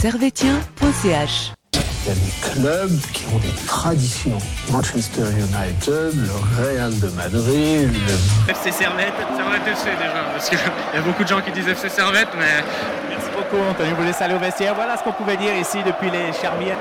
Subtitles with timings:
[0.00, 1.52] servetien.ch.
[1.74, 4.38] Il y a des clubs qui ont des traditions.
[4.70, 10.96] Manchester United, le Real de Madrid, le FC Servette, Servette FC déjà, parce qu'il y
[10.96, 12.64] a beaucoup de gens qui disent FC Servette, mais
[13.10, 13.90] Merci beaucoup, Anthony.
[13.98, 14.74] Vous laisse aller au vestiaire.
[14.74, 16.78] Voilà ce qu'on pouvait dire ici depuis les Charmières.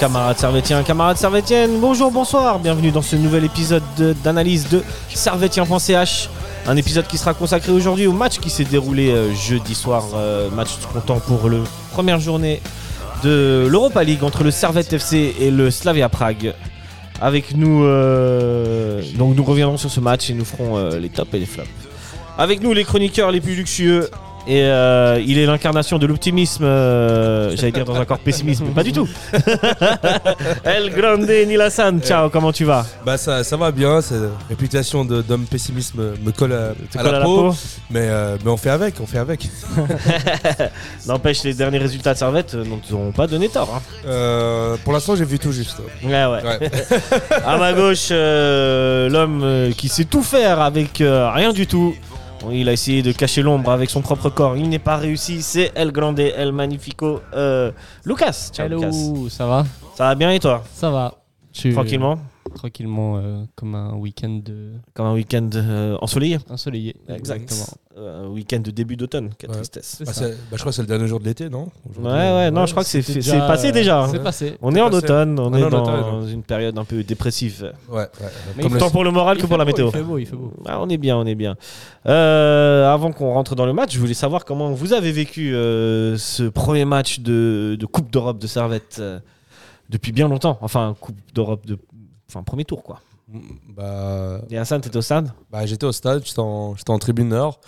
[0.00, 4.82] Camarades servétiens, camarades servétiennes, bonjour, bonsoir, bienvenue dans ce nouvel épisode de- d'analyse de
[5.14, 6.28] servetien.ch.
[6.68, 10.50] Un épisode qui sera consacré aujourd'hui au match qui s'est déroulé euh, jeudi soir, euh,
[10.50, 11.58] match comptant pour la
[11.92, 12.60] première journée
[13.22, 16.54] de l'Europa League entre le Servette FC et le Slavia Prague.
[17.20, 21.38] Avec nous, euh, donc nous reviendrons sur ce match et nous ferons les tops et
[21.38, 21.68] les flops.
[22.36, 24.10] Avec nous les chroniqueurs les plus luxueux
[24.46, 28.72] et euh, il est l'incarnation de l'optimisme, euh, j'allais dire dans un corps pessimisme, mais
[28.74, 29.08] pas du tout.
[30.64, 32.86] El Grande Nilassan, ciao, comment tu vas?
[33.04, 37.02] Bah ça, ça va bien, cette réputation d'homme pessimiste me, me colle à, Te à
[37.02, 37.54] colle la, à la peau,
[37.90, 39.48] Mais, euh, mais on fait avec, on fait avec.
[41.06, 43.72] N'empêche, les derniers résultats de Servette euh, ne nous ont pas donné tort.
[43.76, 43.82] hein.
[44.06, 45.78] Euh, pour l'instant j'ai vu tout juste.
[46.04, 46.42] Ouais, ouais.
[46.44, 46.70] Ouais.
[47.46, 51.94] À ma gauche, l'homme qui sait tout faire avec rien du tout.
[52.52, 54.56] Il a essayé de cacher l'ombre avec son propre corps.
[54.56, 55.42] Il n'est pas réussi.
[55.42, 57.20] C'est El Grande, El Magnifico.
[57.34, 57.70] euh,
[58.04, 58.50] Lucas.
[58.52, 59.30] Ciao, Hello, Lucas.
[59.30, 59.66] ça va?
[59.94, 60.62] Ça va bien et toi?
[60.74, 61.14] Ça va.
[61.72, 62.18] Tranquillement?
[62.54, 66.96] Tranquillement, euh, comme un week-end de- Comme un week-end euh, ensoleillé ensoleillé.
[67.08, 67.52] Exact.
[67.98, 69.30] Euh, Un week-end de début d'automne.
[69.38, 69.56] Quelle Ouais.
[69.56, 70.02] tristesse.
[70.04, 71.68] Bah, c'est- bah, je crois que c'est le dernier jour de l'été, non?
[71.98, 74.06] Ouais, ouais, non, je crois que c'est déjà, passé euh, déjà.
[74.10, 74.56] C'est passé.
[74.60, 75.04] On est en passé.
[75.04, 76.28] automne, on On est dans automne.
[76.30, 77.72] une période un peu dépressive.
[77.88, 78.08] Ouais, ouais.
[78.56, 79.86] Mais Comme Tant pour le moral Il que pour la météo.
[79.88, 80.52] Il fait beau, il fait beau.
[80.66, 81.56] Ah, on est bien, on est bien.
[82.06, 86.18] Euh, avant qu'on rentre dans le match, je voulais savoir comment vous avez vécu euh,
[86.18, 89.18] ce premier match de, de Coupe d'Europe de Servette euh,
[89.88, 90.58] depuis bien longtemps.
[90.60, 91.78] Enfin, Coupe d'Europe de.
[92.28, 93.00] Enfin, premier tour quoi.
[93.68, 95.32] Bah, Et Hassan, t'étais au stade?
[95.50, 97.60] bah, j'étais au stade, j'étais en, tribune nord.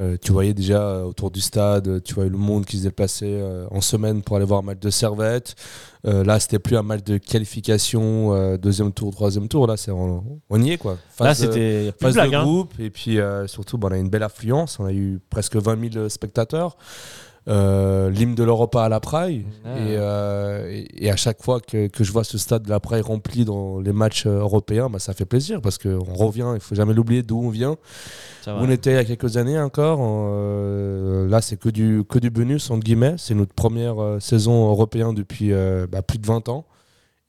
[0.00, 3.66] Euh, tu voyais déjà autour du stade, tu voyais le monde qui se déplaçait euh,
[3.70, 5.54] en semaine pour aller voir un match de Servette.
[6.04, 9.68] Euh, là, c'était plus un match de qualification, euh, deuxième tour, troisième tour.
[9.68, 10.94] Là, c'est on, on y est quoi.
[10.94, 11.86] Là, Phase c'était.
[11.86, 12.42] de phase de hein.
[12.42, 15.92] groupe et puis surtout bah, on a une belle affluence on a eu presque 20
[15.92, 16.76] 000 spectateurs
[17.46, 19.44] Euh, l'hymne de l'Europa à la Praille.
[19.66, 19.76] Ah.
[19.78, 22.80] et, euh, et- et à chaque fois que, que je vois ce stade de la
[22.80, 26.60] Praille rempli dans les matchs euh, européens bah, ça fait plaisir parce qu'on revient il
[26.60, 27.76] faut jamais l'oublier d'où on vient.
[28.46, 32.30] On était il y a quelques années encore euh, là c'est que du, que du
[32.30, 33.14] bonus entre guillemets.
[33.18, 36.64] C'est notre première euh, saison européenne depuis euh, bah, plus de 20 ans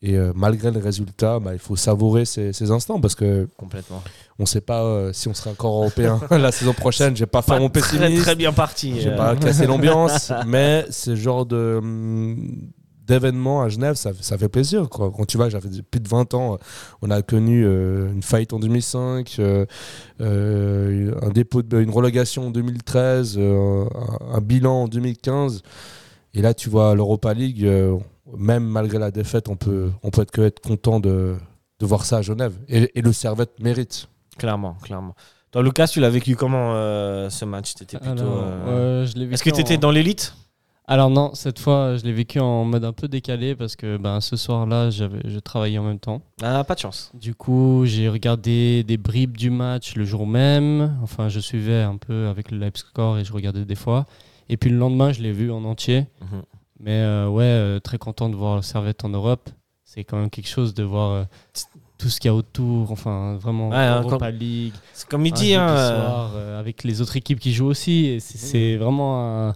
[0.02, 4.04] et euh, malgré le résultat, bah, il faut savourer ces, ces instants parce que Complètement.
[4.38, 7.16] on ne sait pas euh, si on sera encore européen la saison prochaine.
[7.16, 9.00] J'ai pas fait mon pessimiste, très bien parti.
[9.00, 9.18] j'ai euh.
[9.18, 12.70] pas cassé l'ambiance, mais ce genre de hum,
[13.06, 14.90] d'événement à Genève, ça, ça fait plaisir.
[14.90, 15.12] Quoi.
[15.16, 16.58] Quand tu vois, j'avais plus de 20 ans,
[17.02, 19.66] on a connu euh, une faillite en 2005, euh,
[20.22, 25.62] euh, un dépôt de, une relégation en 2013, euh, un, un bilan en 2015.
[26.34, 27.66] Et là, tu vois, l'Europa League,
[28.38, 31.36] même malgré la défaite, on peut, on peut être que être content de,
[31.80, 32.54] de voir ça à Genève.
[32.68, 34.08] Et, et le Servette mérite.
[34.38, 35.16] Clairement, clairement.
[35.52, 37.74] Toi, Lucas, tu l'as vécu comment euh, ce match?
[37.76, 38.12] T'étais plutôt.
[38.24, 40.36] Alors, euh, euh, je l'ai Est-ce que tu étais en- dans l'élite?
[40.88, 44.22] Alors non, cette fois, je l'ai vécu en mode un peu décalé parce que ben,
[44.22, 46.22] ce soir-là, j'avais, je travaillais en même temps.
[46.44, 47.10] Ah, pas de chance.
[47.16, 50.96] Du coup, j'ai regardé des bribes du match le jour même.
[51.02, 54.06] Enfin, je suivais un peu avec le live score et je regardais des fois.
[54.48, 56.06] Et puis le lendemain, je l'ai vu en entier.
[56.22, 56.42] Mhm.
[56.86, 59.50] Mais euh, ouais, euh, très content de voir Servette en Europe.
[59.84, 61.24] C'est quand même quelque chose de voir euh,
[61.98, 62.92] tout ce qu'il y a autour.
[62.92, 64.74] Enfin, vraiment, Ouais, hein, Europa League.
[64.94, 68.18] C'est comme il dit, hein, euh, soir, avec les autres équipes qui jouent aussi.
[68.22, 69.54] C'est, vraiment un-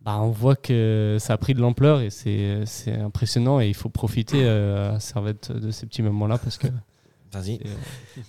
[0.00, 2.64] bah, on voit que ça a pris de l'ampleur et c'est,
[3.00, 3.60] impressionnant.
[3.60, 6.68] Et il faut profiter à Servette de ces petits moments-là parce que.
[7.32, 7.60] Vas-y.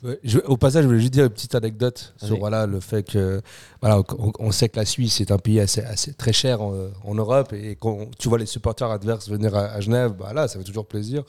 [0.04, 3.04] Ouais, je- au passage, je voulais juste dire une petite anecdote sur voilà, le fait
[3.04, 3.42] que
[3.82, 6.74] voilà, on, on sait que la Suisse est un pays assez, assez très cher en,
[7.04, 10.48] en Europe et quand tu vois les supporters adverses venir à, à Genève, bah là,
[10.48, 11.24] ça fait toujours plaisir.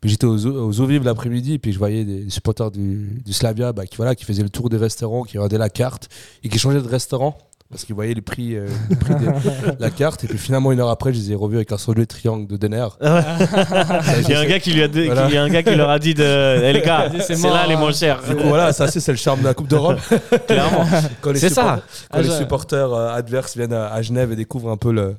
[0.00, 3.84] Puis j'étais aux, aux eaux l'après-midi, puis je voyais des supporters du, du Slavia bah,
[3.86, 6.08] qui, voilà, qui faisaient le tour des restaurants, qui regardaient la carte
[6.44, 7.36] et qui changeaient de restaurant
[7.70, 9.26] parce qu'ils voyaient les prix, euh, les prix de
[9.78, 10.24] la carte.
[10.24, 12.56] Et puis finalement, une heure après, je les ai revus avec un sandwich triangle de
[12.56, 12.86] Denner.
[13.02, 15.28] Il y a un gars qui lui a, dit- Voilà.
[15.28, 16.22] il y a un gars qui leur a dit de,
[16.62, 17.78] Eh, les gars, C'est c'est mort, là les hein.
[17.78, 18.22] moins chers.
[18.22, 19.98] Du coup, voilà, ça, c'est c'est le charme de la Coupe d'Europe.
[20.46, 20.86] Clairement.
[21.20, 21.82] Quand les C'est support- ça.
[22.10, 24.92] Quand Ah, les je- supporters euh, adverses viennent à, à Genève et découvrent un peu
[24.92, 25.16] le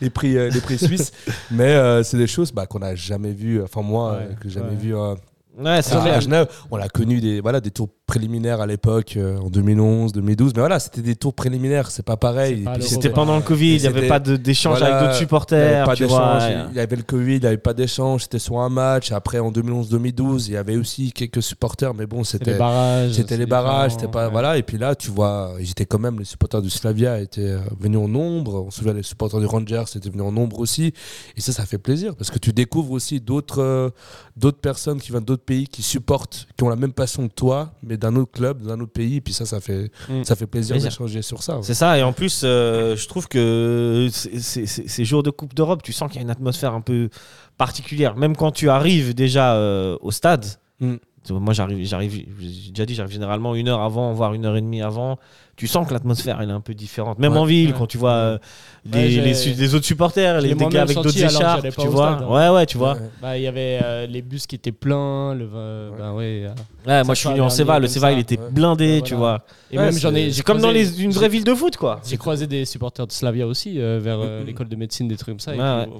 [0.00, 1.12] les prix euh, les prix suisses,
[1.50, 3.62] mais euh, c'est des choses bah, qu'on n'a jamais vues.
[3.62, 4.76] Enfin moi, Ouais, euh, que j'ai jamais ouais.
[4.76, 5.14] vu euh,
[5.58, 6.14] Ouais, c'est à, clair.
[6.14, 6.46] à Genève.
[6.70, 10.52] On a connu des voilà des tours préliminaires à l'époque, euh, en 2011, 2012.
[10.54, 12.62] Mais voilà, c'était des tours préliminaires, c'est pas pareil.
[12.80, 15.18] C'était pendant le Covid, il n'y avait pas d'échange voilà, avec d'autres
[15.52, 16.68] Il n'y avait supporters.
[16.72, 19.12] il y avait le Covid, il n'y avait pas d'échange, c'était sur un match.
[19.12, 22.58] Après, en 2011-2012, il y avait aussi quelques supporters, mais bon, C'était les c'était.
[22.58, 23.12] barrages.
[23.12, 24.30] C'était les barrages, c'était pas ouais.
[24.30, 24.58] voilà.
[24.58, 27.98] Et puis là, tu vois, étaient quand même les supporters du Slavia étaient euh, venus
[27.98, 28.66] en nombre.
[28.66, 30.92] On se souvient les supporters du Rangers étaient venus en nombre aussi.
[31.38, 33.88] Et ça, ça fait plaisir parce que tu découvres aussi d'autres euh,
[34.36, 37.72] d'autres personnes qui viennent d'autres pays qui supportent, qui ont la même passion que toi,
[37.82, 39.16] mais d'un autre club, d'un autre pays.
[39.16, 40.24] Et puis ça, ça fait Mm.
[40.24, 40.90] ça fait plaisir Plaisir.
[40.90, 41.56] d'échanger sur ça.
[41.56, 41.62] ouais.
[41.62, 45.92] C'est ça, et en plus, euh, je trouve que ces jours de Coupe d'Europe, tu
[45.92, 47.08] sens qu'il y a une atmosphère un peu
[47.56, 48.16] particulière.
[48.16, 50.44] Même quand tu arrives déjà euh, au stade,
[50.80, 50.96] Mm.
[51.30, 54.60] Moi j'arrive, j'arrive, j'ai déjà dit, j'arrive généralement une heure avant, voire une heure et
[54.60, 55.18] demie avant.
[55.54, 57.18] Tu sens que l'atmosphère elle est un peu différente.
[57.18, 57.38] Même Ouais.
[57.38, 57.74] en ville, Ouais.
[57.78, 58.38] quand tu vois euh,
[58.86, 59.20] les, Ouais, j'ai-
[59.50, 62.14] les les autres supporters, les gars avec d'autres écharpes, tu vois.
[62.16, 62.32] stade, hein.
[62.32, 62.94] Ouais, ouais, tu vois.
[62.94, 63.00] Ouais.
[63.20, 65.34] Bah, il y avait euh, les bus qui étaient pleins.
[65.34, 65.96] Le, euh, Ouais.
[65.98, 66.48] bah, ouais, euh.
[66.88, 68.50] Ouais, moi je suis venu en Seva, le Seva il était Ouais.
[68.50, 69.44] blindé, Ouais, tu vois.
[69.70, 70.24] Et Ouais, même j'en ai.
[70.30, 72.00] C'est j'ai comme dans croisé- les, une vraie ville de foot, quoi.
[72.04, 74.46] J'ai croisé des supporters de Slavia aussi euh, vers Mhm.
[74.46, 75.52] l'école de médecine, des trucs comme ça.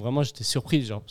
[0.03, 0.83] Vraiment, j'étais surpris.
[0.83, 1.03] Genre,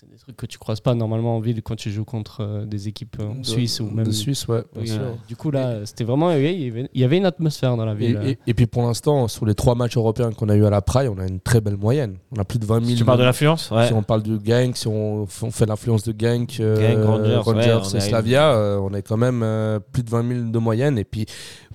[0.00, 2.64] c'est des trucs que tu croises pas normalement en ville quand tu joues contre euh,
[2.66, 4.06] des équipes euh, en De- Suisse ou même.
[4.06, 4.62] de Suisse, ouais.
[4.72, 5.00] bien Oui, sûr.
[5.00, 6.28] euh, Du coup, là, c'était vraiment.
[6.28, 6.54] oui,
[6.94, 8.16] Il y avait- une atmosphère dans la Et, ville.
[8.16, 8.28] euh.
[8.28, 10.82] et- et puis pour l'instant, sur les trois matchs européens qu'on a eu à la
[10.82, 12.18] Praille, on a une très belle moyenne.
[12.30, 12.96] On a plus de 20 000.
[12.96, 13.88] Tu parles de l'affluence Ouais.
[13.88, 17.04] Si on parle de gang, si on, fait l'influence de gang, euh,
[17.40, 20.50] Rangers, ouais, on et Slavia, euh, on est quand même euh, plus de 20 000
[20.50, 20.96] de moyenne.
[20.98, 21.26] Et puis,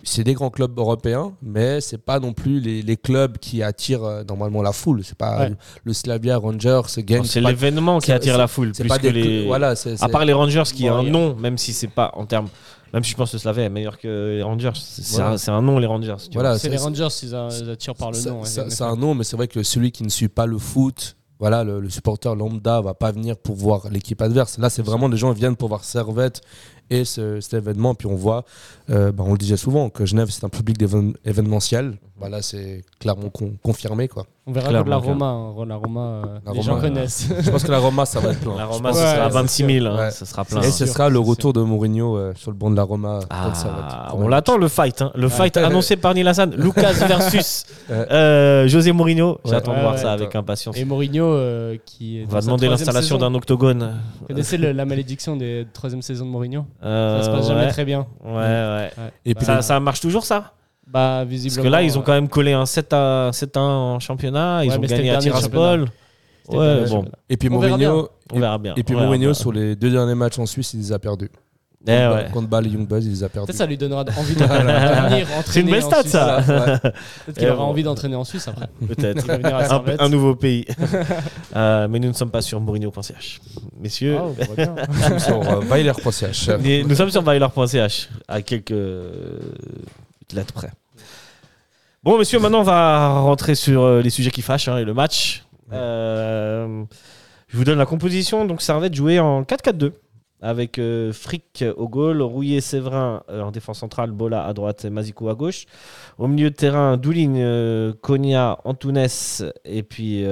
[0.04, 4.04] c'est des grands clubs européens, mais c'est pas non plus les, les clubs qui attirent
[4.04, 5.02] euh, normalement la foule.
[5.04, 5.50] C'est pas Ouais.
[5.50, 5.56] le,
[5.86, 7.24] le Slavia, Rangers, c'est gang.
[7.24, 9.46] C'est l'événement qui attire la foule, c'est plus pas que des les.
[9.48, 12.12] Voilà, c'est- À part les Rangers qui Bon, a un nom, même si c'est pas
[12.16, 12.48] en termes.
[12.94, 14.70] Même si je pense que le Slavia est meilleur que les Rangers.
[14.76, 15.36] C'est Voilà.
[15.48, 16.16] un, nom, les Rangers.
[16.34, 18.42] Voilà, c'est les Rangers, ils, a- ils attirent par le nom.
[18.42, 21.16] ouais, C'est un nom, mais c'est vrai que celui qui ne suit pas le foot,
[21.40, 24.60] voilà, le, le supporter lambda va pas venir pour voir l'équipe adverse.
[24.60, 26.42] Là, c'est vraiment les gens viennent pour voir Servette
[26.90, 27.96] et ce- cet événement.
[27.96, 28.46] Puis on voit,
[28.90, 30.78] euh, bah, on le disait souvent, que Genève c'est un public
[31.26, 31.98] événementiel.
[32.18, 34.26] Voilà, c'est clairement con- confirmé quoi.
[34.46, 35.26] On verra Clairement, comme la Roma.
[35.26, 35.66] hein.
[35.70, 37.30] La Roma, euh, La les Roma, gens euh, connaissent.
[37.40, 38.58] Je pense que la Roma, ça va être plein.
[38.58, 39.86] La Roma, ce que sera à c'est 26 000.
[39.88, 40.12] hein, Ouais.
[40.12, 40.62] ce sera plein.
[40.62, 43.54] Et ce sera le retour de Mourinho euh, sur le banc de la Roma Ah,
[44.16, 45.12] on l'attend le fight, hein.
[45.16, 47.96] le fight annoncé par Neil Hassan, Lucas versus Ouais.
[48.12, 49.32] euh, José Mourinho.
[49.46, 49.52] Ouais.
[49.52, 50.76] J'attends de Ouais, voir ouais, ça avec impatience.
[50.78, 53.94] Et Mourinho, euh, qui est On va demander l'installation d'un octogone.
[54.20, 56.66] Vous connaissez le- la malédiction des troisième saison de Mourinho?
[56.82, 57.68] Ça se passe jamais ouais.
[57.70, 58.06] très bien.
[58.26, 58.92] Ouais, ouais.
[59.40, 60.52] Ça, Bah, ça marche toujours ça?
[60.94, 61.64] Bah, Parce visiblement.
[61.64, 64.64] que là, ils ont euh, quand même collé un 7 à 7 en championnat.
[64.64, 65.88] Ils Ouais, ont gagné à Tiraspol.
[66.50, 67.06] Ouais, bon.
[67.30, 68.74] Et puis On Mourinho, on verra bien.
[68.76, 69.34] et puis verra Mourinho bien.
[69.34, 71.32] sur les deux derniers matchs en Suisse, il les a perdus.
[71.86, 72.30] Eh contre, ouais.
[72.32, 73.48] contre Bâle et Young il les a perdus.
[73.48, 75.44] Peut-être ça lui donnera envie de venir entraîner.
[75.46, 76.12] C'est une belle en stat Suisse.
[76.12, 76.42] ça.
[77.26, 77.62] Peut-être qu'il aura bon.
[77.64, 78.68] envie d'entraîner en Suisse après.
[78.88, 79.30] Peut-être.
[79.44, 80.66] À un, nouveau pays.
[81.56, 83.42] Euh, mais nous ne sommes pas sur Mourinho.ch.
[83.80, 84.76] Messieurs, on voit bien.
[85.20, 86.50] sur Weiler.ch.
[86.88, 89.40] Nous sommes sur Weiler.ch à quelques euh,
[90.34, 90.72] lettres près.
[92.04, 94.94] Bon, messieurs, maintenant on va rentrer sur euh, les sujets qui fâchent hein, et le
[94.94, 95.46] match.
[95.72, 96.84] Euh,
[97.48, 98.46] je vous donne la composition.
[98.46, 99.94] Donc, Servette jouait en 4-4-2
[100.42, 104.90] avec euh, Frick au goal, Rouillet Séverin euh, en défense centrale, Bola à droite et
[104.90, 105.66] Mazikou à gauche.
[106.18, 109.08] Au milieu de terrain, Douline, euh, Konya, Antunes
[109.64, 110.26] et puis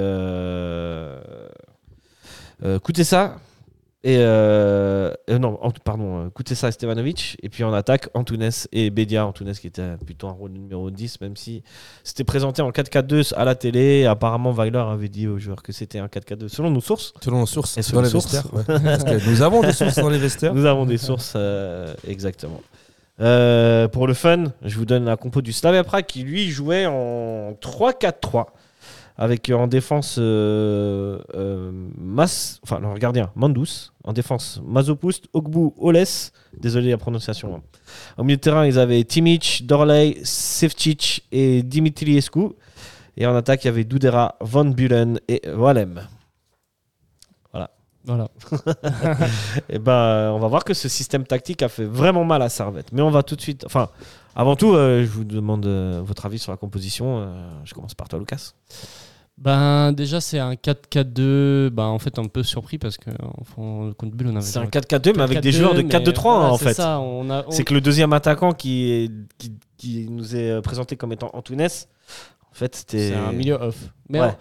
[2.82, 3.36] Koutessa.
[4.04, 7.36] Et euh, euh, non, Ant- pardon, euh, Koutessa et Stevanovic.
[7.42, 9.24] Et puis en attaque, Antunes et Bedia.
[9.26, 11.62] Antunes qui était plutôt un rôle numéro 10, même si
[12.02, 14.04] c'était présenté en 4-4-2 à la télé.
[14.06, 17.12] Apparemment, Weiler avait dit aux joueurs que c'était un 4-4-2, selon nos sources.
[17.22, 18.32] Selon nos sources, Et selon dans les sources.
[18.34, 18.52] vestiaires.
[18.54, 18.64] ouais.
[18.82, 20.52] Parce que nous avons des sources dans les vestiaires.
[20.54, 22.60] Nous avons des sources, euh, exactement.
[23.18, 27.52] Pour le fun, je vous donne la compo du Slavia Prague qui lui jouait en
[27.60, 28.46] 3-4-3
[29.16, 35.70] avec euh, en défense euh, euh, Mas, enfin le gardien Mandous, en défense Mazopust, Ogbu,
[35.78, 36.04] Oles,
[36.58, 37.56] désolé la prononciation.
[37.56, 37.62] hein.
[38.16, 42.48] Au milieu de terrain, ils avaient Timic, Dorley, Sevcic et Dimitriescu.
[43.16, 46.00] Et en attaque, il y avait Doudera, Van Bulen et Walem.
[48.04, 48.28] Voilà.
[49.68, 52.48] Et ben, euh, on va voir que ce système tactique a fait vraiment mal à
[52.48, 52.90] Servette.
[52.92, 53.64] Mais on va tout de suite.
[53.64, 53.90] Enfin,
[54.34, 57.18] avant tout, euh, je vous demande euh, votre avis sur la composition.
[57.20, 58.52] Euh, je commence par toi, Lucas.
[59.38, 61.70] Ben, déjà, c'est un 4-4-2.
[61.70, 63.10] Ben, en fait, un peu surpris parce que
[63.56, 64.42] en contre Bulle, on avait.
[64.42, 66.64] C'est un joué 4-4-2, mais avec des 4-4-2, joueurs de mais 4-2-3 voilà, en c'est
[66.66, 66.74] fait.
[66.74, 70.50] ça, on a, on- C'est que le deuxième attaquant qui, est, qui, qui nous est
[70.50, 73.08] euh, présenté comme étant Antunes, en fait, c'était.
[73.08, 73.76] C'est un milieu off.
[74.10, 74.36] Mais, Ouais.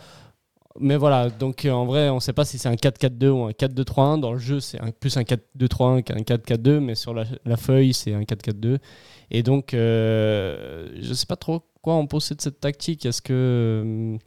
[0.79, 3.43] mais voilà, donc euh, en vrai, on ne sait pas si c'est un 4-4-2 ou
[3.45, 4.19] un 4-2-3-1.
[4.19, 7.93] Dans le jeu, c'est un- plus un 4-2-3-1 qu'un 4-4-2, mais sur la, la feuille,
[7.93, 8.77] c'est un 4-4-2.
[9.31, 13.05] Et donc, euh, je ne sais pas trop quoi en penser de cette tactique.
[13.05, 13.33] Est-ce que.
[13.33, 14.17] euh,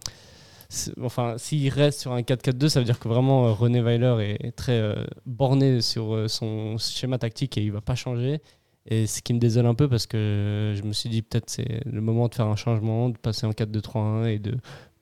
[1.01, 4.53] Enfin, s'il reste sur un 4-4-2, ça veut dire que vraiment euh, René Weiler est,
[4.53, 4.95] très
[5.25, 8.41] borné sur son schéma tactique et il va pas changer.
[8.87, 11.83] Et ce qui me désole un peu parce que je me suis dit peut-être c'est
[11.87, 14.53] le moment de faire un changement, de passer en 4-2-3-1 et de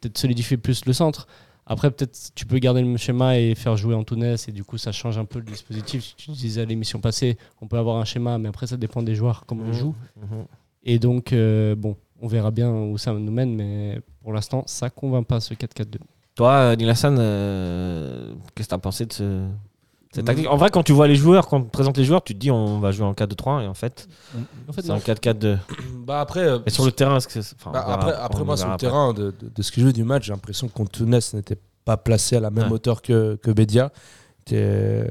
[0.00, 1.26] peut-être solidifier plus le centre.
[1.66, 4.78] Après, peut-être tu peux garder le même schéma et faire jouer Antunes et du coup
[4.78, 6.14] ça change un peu le dispositif.
[6.16, 9.14] Tu disais à l'émission passée, on peut avoir un schéma, mais après ça dépend des
[9.14, 9.94] joueurs, comment ils jouent.
[10.16, 10.44] Mhm.
[10.84, 14.90] Et donc, euh, bon, on verra bien où ça nous mène, mais pour l'instant, ça
[14.90, 15.98] convainc pas ce 4-4-2.
[16.34, 19.46] Toi, euh, Nilassan, euh, qu'est-ce que tu as pensé de ce,
[20.20, 22.34] tactique En vrai, quand tu vois les joueurs, quand on te présente les joueurs, tu
[22.34, 24.08] te dis on va jouer en 4-2-3 et en fait,
[24.68, 25.56] En fait, c'est un 4-4-2.
[26.06, 28.66] Bah après, euh, Et sur le terrain, est-ce que enfin, Bah, verra après, moi, sur
[28.66, 28.86] le après.
[28.86, 31.96] terrain, de, de- de ce que j'ai vu du match, j'ai l'impression qu'Antunes n'était pas
[31.96, 32.72] placé à la même Ouais.
[32.72, 33.90] hauteur que, que Bedia.
[34.44, 35.06] C'était euh,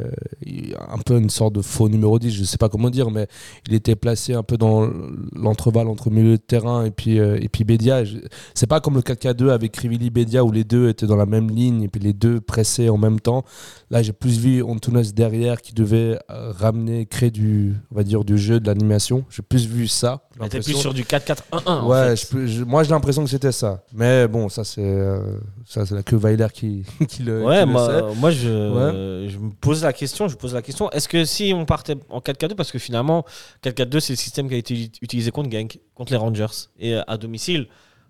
[0.90, 3.28] un peu une sorte de faux numéro 10, je sais pas comment dire, mais
[3.68, 4.90] il était placé un peu dans
[5.34, 8.04] l'entreval entre milieu de terrain et puis, euh, et puis Bedia.
[8.04, 8.18] Je-
[8.54, 11.50] C'est pas comme le 4K2 avec Krivili Bedia où les deux étaient dans la même
[11.50, 13.44] ligne et puis les deux pressaient en même temps.
[13.90, 18.24] Là, j'ai plus vu Antunes derrière qui devait euh, ramener, créer du, on va dire,
[18.26, 19.24] du jeu, de l'animation.
[19.30, 20.22] J'ai plus vu ça.
[20.40, 21.36] Mais T'es plus sur du 4-4-1-1.
[21.66, 22.16] en Ouais, fait.
[22.16, 23.84] je peux- je- moi j'ai l'impression que c'était ça.
[23.94, 27.66] Mais bon, ça c'est euh, ça c'est la queue Weiler qui, qui le, Ouais, qui
[27.66, 28.16] le moi, sait.
[28.20, 31.66] moi je, je me pose la question, je pose la question, est-ce que si on
[31.66, 33.26] partait en 4-4-2, parce que finalement
[33.64, 36.46] 4-4-2 c'est le système qui a été ut- utilisé contre Genk, contre les Rangers,
[36.80, 37.68] et euh, à domicile,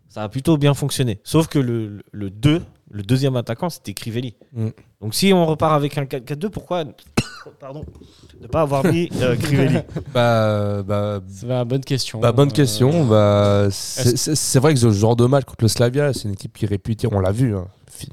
[0.09, 1.19] ça a plutôt bien fonctionné.
[1.23, 4.35] Sauf que le, le 2, le deuxième attaquant, c'était Crivelli.
[4.51, 4.67] Mm.
[4.99, 6.83] Donc si on repart avec un 4-4-2, pourquoi
[7.59, 7.85] pardon,
[8.41, 9.77] ne pas avoir mis euh, Crivelli?
[10.13, 12.19] Bah, bah, C'est une bonne question.
[12.19, 13.05] bah, bonne Euh, question.
[13.05, 16.57] Bah, c'est c'est vrai que ce genre de match contre le Slavia, c'est une équipe
[16.57, 17.67] qui est réputée, on l'a vu, hein,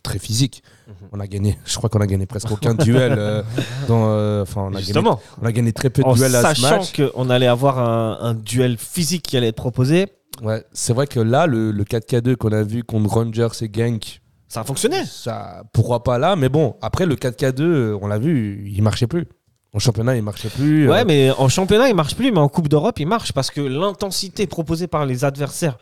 [0.04, 0.62] très physique.
[0.88, 0.94] Mhm.
[1.12, 3.14] On a gagné, je crois qu'on a gagné presque aucun duel.
[3.16, 3.42] euh,
[3.88, 6.54] dans, euh, on a gagné, Justement, on a gagné très peu de en duels à
[6.54, 6.92] ce sachant match.
[6.96, 10.06] qu'on allait avoir un, un duel physique qui allait être proposé,
[10.42, 14.20] Ouais, c'est vrai que là, le, le 4K2 qu'on a vu contre Rangers et Genk,
[14.46, 15.04] ça a fonctionné.
[15.04, 19.08] ça, pourquoi pas là Mais bon, après le 4K2, euh, on l'a vu, il marchait
[19.08, 19.26] plus.
[19.74, 20.88] En championnat, il marchait plus.
[20.88, 23.50] Ouais, euh, mais en championnat, il marche plus, mais en Coupe d'Europe, il marche parce
[23.50, 25.76] que l'intensité proposée par les adversaires,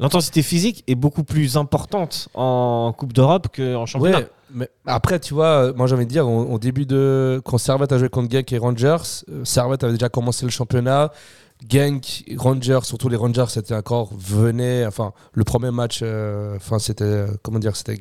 [0.00, 4.18] l'intensité physique est beaucoup plus importante en Coupe d'Europe qu'en championnat.
[4.20, 7.40] Ouais, mais après, tu vois, euh, moi j'ai envie de dire, au, au début de.
[7.44, 11.12] Quand Servette a joué contre Genk et Rangers, euh, Servette avait déjà commencé le championnat.
[11.68, 14.10] Genk, Rangers, surtout les Rangers, c'était encore.
[14.16, 14.86] Venait.
[14.86, 17.26] Enfin, le premier match, euh, enfin, c'était.
[17.42, 18.00] Comment dire C'était.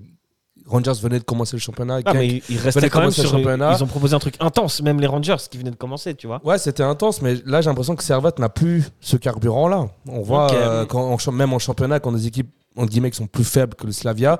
[0.67, 1.99] Rangers venait de commencer le championnat.
[2.03, 3.37] Ah, mais ils restaient quand même commencer le sur.
[3.37, 3.73] championnat.
[3.77, 6.41] Ils ont proposé un truc intense, même les Rangers qui venaient de commencer, tu vois.
[6.43, 9.87] Ouais, c'était intense, mais là j'ai l'impression que Servette n'a plus ce carburant-là.
[10.09, 13.43] On voit, euh, quand, même en championnat, quand des équipes entre guillemets, qui sont plus
[13.43, 14.39] faibles que le Slavia,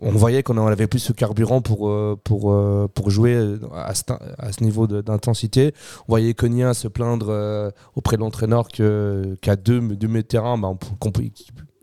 [0.00, 4.02] on voyait qu'on avait plus ce carburant pour, euh, pour, euh, pour jouer à ce,
[4.38, 5.72] à ce niveau d'intensité.
[6.06, 10.72] On voyait Konya se plaindre euh, auprès de l'entraîneur qu'à deux, deux de terrain, bah,
[11.00, 11.22] qu'on pou-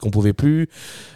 [0.02, 0.68] qu'on pouvait plus.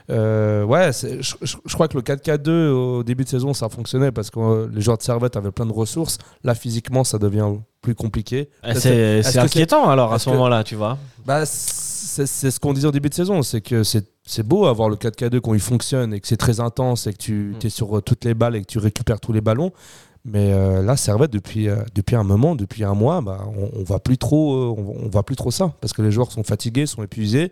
[0.10, 4.12] Euh, ouais, je, je- je crois que le 4-4-2 au début de saison, ça fonctionnait
[4.12, 6.18] parce que euh, les joueurs de Servette avaient plein de ressources.
[6.44, 7.48] Là, physiquement, ça devient
[7.82, 8.50] plus compliqué.
[8.66, 10.98] Eh, C'est inquiétant alors à ce moment-là, tu vois.
[11.26, 14.66] Bah, c'est c'est ce qu'on disait au début de saison, c'est que c'est c'est beau
[14.68, 17.66] avoir le 4K2 quand il fonctionne et que c'est très intense et que tu Mm.
[17.66, 19.72] es sur euh, toutes les balles et que tu récupères tous les ballons.
[20.26, 23.84] Mais euh, là, Servette, depuis, euh, depuis un moment, depuis un mois, bah, on, on
[23.84, 26.44] voit plus trop, euh, on, on voit plus trop ça parce que les joueurs sont
[26.44, 27.52] fatigués, sont épuisés.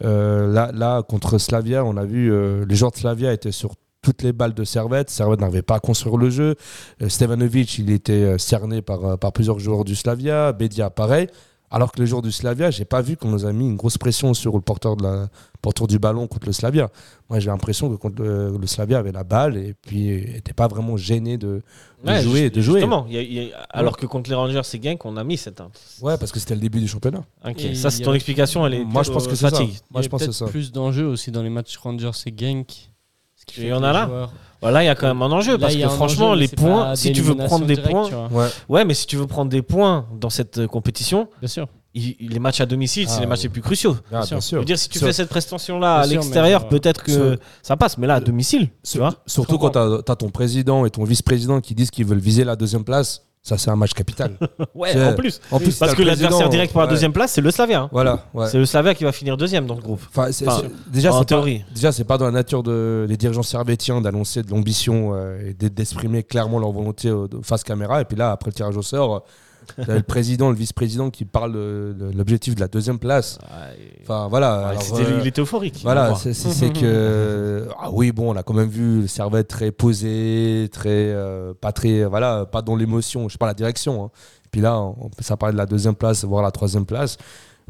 [0.00, 2.32] Là, là, contre Slavia, on a vu
[2.66, 5.10] les joueurs de Slavia étaient sur toutes les balles de Servette.
[5.10, 6.54] Servette n'arrivait pas à construire le jeu.
[7.08, 10.52] Stevanovic, il était cerné par, par plusieurs joueurs du Slavia.
[10.52, 11.26] Bedia, pareil.
[11.70, 13.98] Alors que les joueurs du Slavia, j'ai pas vu qu'on nous a mis une grosse
[13.98, 15.28] pression sur le porteur, de la,
[15.60, 16.88] porteur du ballon contre le Slavia.
[17.28, 20.66] Moi, j'ai l'impression que contre le, le Slavia avait la balle et puis n'était pas
[20.66, 21.62] vraiment gêné de,
[22.04, 22.48] de Ouais, jouer.
[22.48, 22.80] De jouer.
[22.80, 25.16] Justement, il y a- il y a- alors que contre les Rangers et Genk, on
[25.18, 25.60] a mis cette.
[25.60, 25.70] hein.
[26.00, 27.24] Ouais, parce que c'était le début du championnat.
[27.46, 28.84] Ok, Et ça c'est ton a- explication, elle est.
[28.84, 29.50] Moi, je pense que c'est ça.
[29.50, 29.74] fatigue.
[29.90, 30.46] Moi, Il y je a pense que c'est ça.
[30.46, 32.90] plus d'enjeux aussi dans les matchs Rangers et Genk.
[33.56, 35.52] Il fait y en a là joueurs- Voilà, il y a quand même un enjeu
[35.52, 38.08] Là, parce que franchement, enjeu, les points, si tu veux prendre des points.
[38.30, 38.46] Ouais.
[38.68, 41.68] ouais, mais si tu veux prendre des points dans cette euh, compétition, Bien sûr.
[41.94, 43.96] il- les matchs à domicile, c'est Ah, les matchs les plus cruciaux.
[44.12, 44.40] Ah, sûr.
[44.40, 44.58] Je sûr.
[44.58, 47.76] veux dire, si tu Sur- fais cette prestation-là à l'extérieur, euh, peut-être que sur- ça
[47.76, 49.14] passe, mais là, à domicile, tu vois.
[49.26, 49.78] Surtout quand tu
[50.10, 53.58] as, ton président et ton vice-président qui disent qu'ils veulent viser la deuxième place, ça
[53.58, 54.32] c'est un match capital.
[54.74, 55.40] Ouais, en plus.
[55.50, 56.92] En plus, Parce que l'adversaire direct pour la ouais.
[56.92, 57.82] deuxième place, c'est le Slavia.
[57.82, 57.88] hein.
[57.90, 58.46] Voilà, ouais.
[58.48, 60.00] C'est le Slavia qui va finir deuxième dans le groupe.
[60.10, 61.64] Enfin, Enfin, déjà, en c'est pas, théorie.
[61.74, 65.54] déjà, c'est pas dans la nature de, des dirigeants servétiens d'annoncer de l'ambition euh, et
[65.54, 68.00] d'e- d'exprimer clairement leur volonté euh, face caméra.
[68.00, 69.18] Et puis là, après le tirage au sort, euh,
[69.76, 73.38] le président, le vice-président qui parle de, de l'objectif de la deuxième place.
[74.02, 74.58] Enfin, voilà.
[74.58, 75.80] Ouais, alors, c'était- euh, il était euphorique.
[75.82, 80.68] Voilà, c'est que ah oui bon, on a quand même vu le Servette très posé,
[80.72, 84.04] très euh, pas très voilà, pas dans l'émotion, je sais pas la direction.
[84.04, 84.10] hein.
[84.50, 87.16] Puis là, on, ça parlait de la deuxième place, voire la troisième place.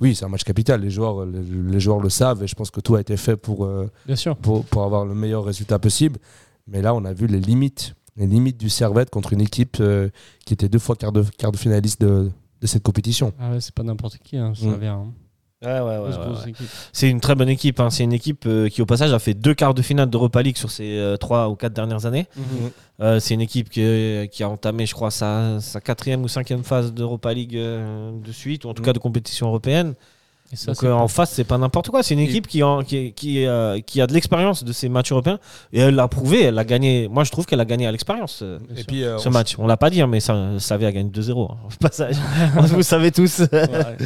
[0.00, 0.80] Oui, c'est un match capital.
[0.80, 3.36] Les joueurs, les, les joueurs le savent et je pense que tout a été fait
[3.36, 4.36] pour, euh, Bien sûr.
[4.36, 6.18] pour pour avoir le meilleur résultat possible.
[6.68, 10.08] Mais là, on a vu les limites, les limites du Servette contre une équipe euh,
[10.44, 13.32] qui était deux fois quart de, quart de finaliste de, de cette compétition.
[13.40, 14.54] Ah ouais, c'est pas n'importe qui, hein, Mm.
[14.54, 14.92] Slavia.
[14.92, 15.12] hein.
[15.60, 16.52] Ouais, ouais, ouais.
[16.92, 17.80] C'est une très bonne équipe.
[17.80, 17.90] hein.
[17.90, 20.56] C'est une équipe euh, qui, au passage, a fait deux quarts de finale d'Europa League
[20.56, 22.26] sur ces euh, trois ou quatre dernières années.
[22.36, 22.44] Mhm.
[23.00, 23.82] Euh, c'est une équipe qui,
[24.30, 28.30] qui a entamé, je crois, sa, sa quatrième ou cinquième phase d'Europa League euh, de
[28.30, 28.86] suite, ou en tout Mm.
[28.86, 29.94] cas de compétition européenne.
[30.50, 32.02] Et ça, Donc euh, en face, c'est pas n'importe quoi.
[32.02, 35.12] C'est une équipe qui, en- qui, qui, euh, qui a de l'expérience de ces matchs
[35.12, 35.38] européens.
[35.74, 36.44] Et elle l'a prouvé.
[36.44, 37.06] Elle a gagné.
[37.08, 38.40] Moi, je trouve qu'elle a gagné à l'expérience.
[38.42, 38.58] euh,
[39.18, 39.56] ce on- match.
[39.58, 41.50] On l'a pas dit, hein, mais ça, Slavia gagne 2-0.
[41.52, 42.14] hein, au passage.
[42.56, 43.40] Vous savez tous.
[43.40, 43.46] Ouais.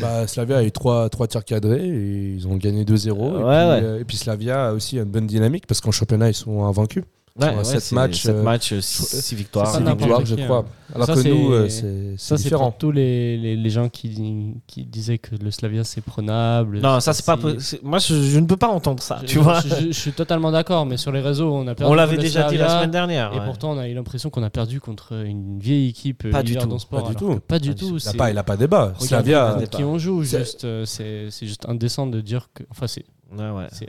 [0.00, 3.08] Bah, Slavia a eu trois, trois tirs cadrés et ils ont gagné 2-0.
[3.08, 4.00] et, Ouais, puis, ouais.
[4.00, 7.04] et puis Slavia a aussi une bonne dynamique parce qu'en championnat ils sont invaincus.
[7.40, 9.72] Ouais, ouais, sept c'est- matchs, sept euh, matchs, 6 victoires.
[9.72, 10.58] pas victoires, je crois.
[10.58, 10.64] hein.
[10.94, 12.70] Alors Ça, que nous, euh, c'est c'est c'est pour différent.
[12.78, 16.80] tous les, les, les gens qui, qui disaient que le Slavia c'est prenable.
[16.80, 17.38] Non, ça c'est pas.
[17.82, 19.18] Moi, je, je ne peux pas entendre ça.
[19.22, 19.60] Je- Tu vois.
[19.62, 21.90] je, suis totalement d'accord, mais sur les réseaux, on a perdu.
[21.90, 23.32] On l'avait déjà dit la semaine dernière.
[23.32, 23.44] Et ouais.
[23.46, 26.30] pourtant, on a eu l'impression qu'on a perdu contre une vieille équipe.
[26.30, 27.40] Pas euh, du hiver tout, dans sport, pas du tout.
[27.48, 27.96] Pas du Pas du tout.
[27.96, 28.92] Il n'a pas, il a pas débat.
[28.98, 32.64] Regardez Slavia, qui on joue, c'est- juste, euh, c'est c'est juste indécent de dire que.
[32.70, 33.04] Enfin, c'est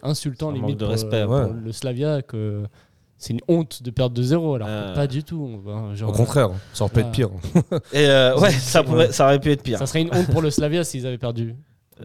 [0.03, 2.63] insultant limite de respect, le Slavia que
[3.23, 4.93] c'est une honte de perdre 2-0 alors Euh.
[4.93, 5.61] pas du tout.
[5.93, 7.11] genre, au contraire, ça aurait pu être Ah.
[7.11, 7.29] pire.
[7.93, 8.85] Et euh, ouais, ça, Ouais.
[8.85, 9.79] pourrait, ça aurait pu être pire.
[9.79, 11.55] Ça serait une honte pour le Slavia s'ils avaient perdu.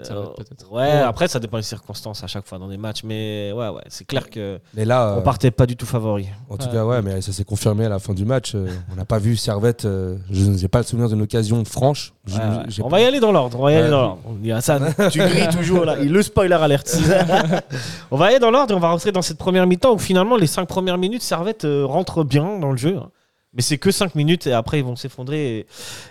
[0.02, 0.26] Ça Euh,
[0.70, 3.82] ouais, après ça dépend des circonstances à chaque fois dans des matchs, mais ouais, ouais,
[3.88, 6.28] c'est clair que Mais là, on euh, partait pas du tout favori.
[6.48, 6.72] en tout Ouais.
[6.72, 8.54] cas, ouais, mais ça s'est confirmé à la fin du match.
[8.54, 9.82] euh, on n'a pas vu Servette.
[9.82, 12.12] je n'ai pas le souvenir d'une occasion franche.
[12.26, 12.34] Je-
[12.82, 13.58] On pas- va y aller dans l'ordre.
[13.58, 13.90] On va y aller Ouais.
[13.90, 14.20] dans l'ordre.
[14.54, 15.96] Hassan, tu grilles toujours là.
[16.00, 16.96] Il le spoiler alerte.
[18.10, 20.36] on va aller dans l'ordre et on va rentrer dans cette première mi-temps où finalement
[20.36, 22.96] les cinq premières minutes Servette rentre bien dans le jeu.
[22.96, 23.10] hein.
[23.54, 25.58] Mais c'est que 5 minutes et après ils vont s'effondrer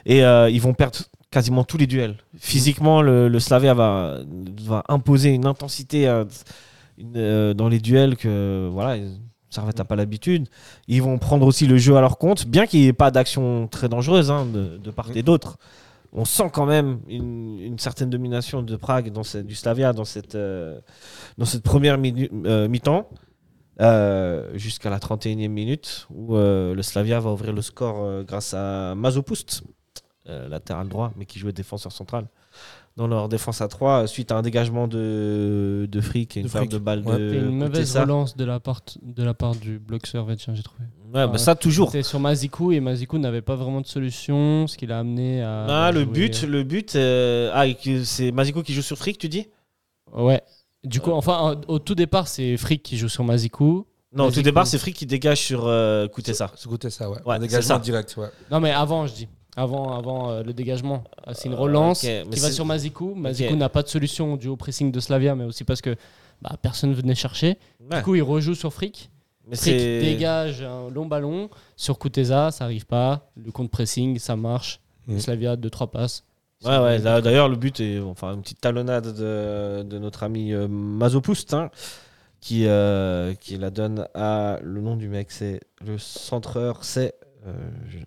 [0.06, 0.98] et, et, euh, ils vont perdre
[1.32, 2.16] quasiment tous les duels.
[2.38, 4.20] Physiquement, le, le Slavia va,
[4.64, 6.26] va imposer une intensité euh,
[6.98, 9.02] une, euh, dans les duels que voilà,
[9.50, 10.48] Servette n'a pas l'habitude.
[10.88, 13.68] Ils vont prendre aussi le jeu à leur compte, bien qu'il n'y ait pas d'action
[13.68, 15.58] très dangereuse hein, de, de part et d'autre.
[16.14, 20.06] On sent quand même une, une certaine domination de Prague, dans cette- du Slavia, dans
[20.06, 20.80] cette, euh,
[21.38, 21.98] dans cette première
[22.46, 23.10] euh, mi-temps,
[23.82, 28.54] euh, jusqu'à la 31e minute, où euh, le Slavia va ouvrir le score euh, grâce
[28.54, 29.72] à Mazopust, euh,
[30.28, 32.28] latéral droit, mais qui jouait défenseur central.
[32.96, 36.72] Dans leur défense à 3, suite à un dégagement de, de fric et une Frick.
[36.72, 37.18] de balle Ouais.
[37.20, 38.02] de une mauvaise Kutesa.
[38.02, 40.86] relance de la part, de la part du bloc servetien, j'ai trouvé.
[41.14, 41.92] Ouais, bah ça toujours.
[41.92, 45.66] C'était sur Mazikou et Mazikou n'avait pas vraiment de solution, ce qui l'a amené à.
[45.86, 47.66] Ah, le but, le but, euh, ah,
[48.04, 49.48] c'est Maziko qui joue sur fric, tu dis?
[50.12, 50.42] Ouais.
[50.84, 53.86] Du coup, enfin, en- au tout départ, c'est Frick qui joue sur Mazikou.
[54.14, 56.08] Non, au tout départ, c'est fric qui dégage sur euh.
[56.08, 57.18] Ce côté ça, ouais.
[57.26, 57.80] Ouais, dégagement ça.
[57.80, 58.28] direct, ouais.
[58.50, 59.28] Non, mais avant, je dis.
[59.58, 61.04] Avant, avant euh, le dégagement.
[61.26, 63.16] Ah, C'est une relance ok, mais qui va c'est- sur Mazikou.
[63.16, 65.96] Mazikou n'a pas de solution du haut pressing de Slavia, mais aussi parce que
[66.42, 67.58] bah, personne ne venait chercher.
[67.90, 67.98] Ouais.
[67.98, 69.10] Du coup, il rejoue sur Frick.
[69.50, 73.32] Mais Frick c'est dégage un long ballon sur Kuteza, ça arrive pas.
[73.44, 74.80] Le compte pressing, ça marche.
[75.08, 75.20] Mm.
[75.20, 76.24] Slavia, 2-3 passes.
[76.66, 76.98] Ouais, ouais.
[77.00, 81.54] là, D'ailleurs, le but est enfin une petite talonnade de, de notre ami euh, Mazopust,
[81.54, 81.70] hein,
[82.42, 87.14] qui, euh, qui la donne à le nom du mec, c'est le centreur, c'est
[87.48, 87.54] euh,
[87.90, 87.98] je-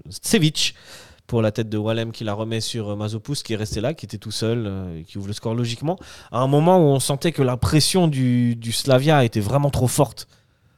[1.31, 3.95] pour la tête de Wallem qui la remet sur euh, Mazopust qui est resté là,
[3.95, 5.97] qui était tout seul, euh, qui ouvre le score logiquement.
[6.33, 9.87] À un moment où on sentait que la pression du, du Slavia était vraiment trop
[9.87, 10.27] forte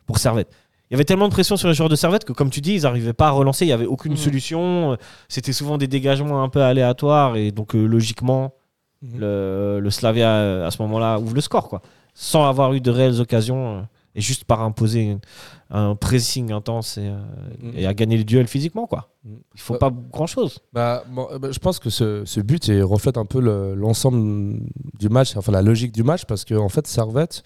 [0.07, 0.49] pour Servette.
[0.91, 2.75] Il y avait tellement de pression sur les joueurs de Servette que, comme tu dis,
[2.75, 3.65] ils n'arrivaient pas à relancer.
[3.65, 4.19] Il n'y avait aucune Mhm.
[4.19, 4.99] solution.
[5.27, 7.37] C'était souvent des dégagements un peu aléatoires.
[7.37, 8.53] Et donc, euh, logiquement,
[9.01, 9.21] Mhm.
[9.21, 11.71] le, le Slavia, euh, à ce moment-là, ouvre le score.
[11.71, 11.81] Quoi.
[12.13, 13.87] Sans avoir eu de réelles occasions.
[14.15, 15.17] Et juste par imposer
[15.71, 18.87] un pressing intense et, euh, et à gagner les duels physiquement.
[18.87, 19.09] Quoi.
[19.25, 19.79] Il faut Ouais.
[19.79, 20.59] pas grand-chose.
[20.73, 24.61] Bah, bon, bah, je pense que ce, ce but il reflète un peu le- l'ensemble
[24.99, 27.43] du match, enfin la logique du match, parce qu'en en fait, Servette,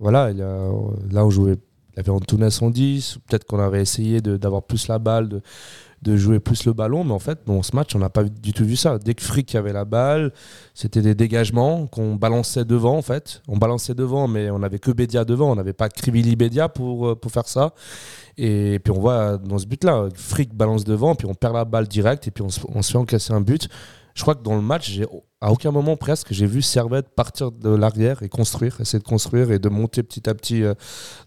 [0.00, 0.70] voilà, il a-
[1.10, 1.52] là on jouait,
[1.92, 5.40] il y avait Antunes en 10, peut-être qu'on avait essayé d'avoir plus la balle, de,
[6.02, 8.52] de jouer plus le ballon, mais en fait, dans ce match, on n'a pas du
[8.52, 8.98] tout vu ça.
[8.98, 10.32] Dès que Frick avait la balle,
[10.74, 13.42] c'était des dégagements qu'on balançait devant, en fait.
[13.48, 17.08] On balançait devant, mais on n'avait que Bédia devant, on n'avait pas Krivili Bédia pour,
[17.08, 17.72] euh, pour faire ça.
[18.36, 21.88] Et puis on voit dans ce but-là, Frick balance devant, puis on perd la balle
[21.88, 23.68] direct, et puis on se, on se fait encaisser un but.
[24.18, 25.06] Je crois que dans le match, j'ai,
[25.40, 29.52] à aucun moment presque, j'ai vu Servette partir de l'arrière et construire, essayer de construire
[29.52, 30.74] et de monter petit à petit euh,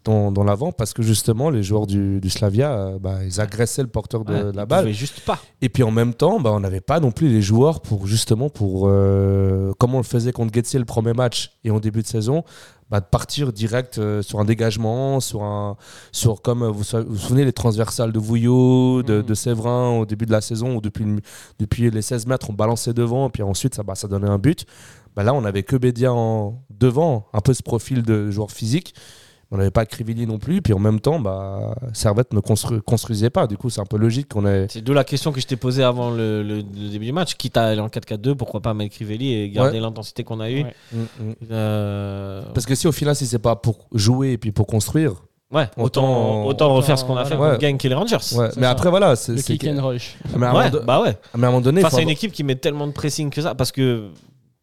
[0.03, 3.81] dans, dans l'avant, parce que justement, les joueurs du, du Slavia, euh, bah, ils agressaient
[3.81, 4.91] le porteur de Ouais, la balle.
[4.91, 5.39] juste pas.
[5.61, 8.49] Et puis en même temps, bah, on n'avait pas non plus les joueurs pour justement,
[8.49, 12.07] pour euh, comme on le faisait contre Getze le premier match et en début de
[12.07, 12.43] saison,
[12.91, 15.77] bah, de partir direct euh, sur un dégagement, sur un,
[16.11, 19.25] sur comme euh, vous vous vous souvenez les transversales de Vouillot, de, Mhm.
[19.25, 21.05] de Séverin au début de la saison ou depuis,
[21.57, 24.65] depuis les 16 mètres, on balançait devant, puis ensuite ça, bah, ça donnait un but.
[25.15, 28.93] Bah, là, on avait que Bédia en devant, un peu ce profil de joueur physique.
[29.53, 30.61] On n'avait pas Krivili non plus.
[30.61, 33.47] Puis en même temps, bah, Servette ne constru- construisait pas.
[33.47, 34.67] Du coup, c'est un peu logique qu'on ait.
[34.69, 37.35] C'est d'où la question que je t'ai posée avant le, le- le début du match.
[37.35, 40.63] Quitte à aller en 4-4-2, pourquoi pas mettre Crivelli et garder l'intensité qu'on a eue
[40.63, 40.75] Ouais.
[40.93, 41.33] Mm, mm.
[41.51, 45.13] Euh, Parce que si au final, si c'est pas pour jouer et puis pour construire,
[45.53, 48.15] Ouais, autant, Autant- autant refaire ce qu'on a fait Genk et les Rangers.
[48.15, 48.21] ouais.
[48.51, 48.69] C'est Mais ça.
[48.69, 49.17] après, voilà.
[49.17, 50.15] c'est- Le c'est kick and rush.
[50.37, 51.17] Mais à un Ouais, do- bah ouais.
[51.35, 53.29] mais à un moment donné, faut à une avoir- équipe qui met tellement de pressing
[53.29, 54.07] que ça, parce que.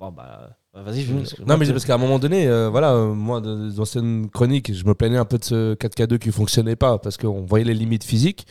[0.00, 0.48] Bon, bah.
[0.84, 1.18] Vas-y, je Mm.
[1.18, 3.78] laisse- Non, mais c'est parce qu'à un moment donné, euh, voilà, euh, moi, dans les
[3.80, 7.42] anciennes chroniques, je me plaignais un peu de ce 4K2 qui fonctionnait pas parce qu'on
[7.42, 8.46] voyait les limites physiques.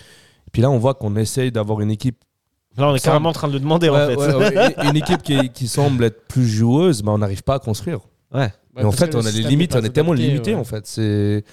[0.48, 2.18] Et puis là, on voit qu'on essaye d'avoir une équipe,
[2.78, 4.16] Là, on est carrément en train de le demander, en fait.
[4.16, 7.60] ouais, ouais, une équipe qui, qui semble être plus joueuse, mais on n'arrive pas à
[7.60, 8.00] construire.
[8.34, 8.52] Ouais.
[8.78, 10.86] et en fait, on a les limites, on est tellement limité en fait.
[10.86, 11.44] C'est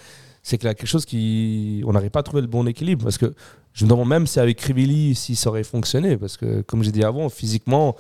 [0.42, 3.02] c'est qu'il y a quelque chose qui, on n'arrive pas à trouver le bon équilibre
[3.04, 3.32] parce que
[3.72, 6.92] je me demande même si avec Krivili, si ça aurait fonctionné parce que comme j'ai
[6.92, 7.96] dit avant, physiquement,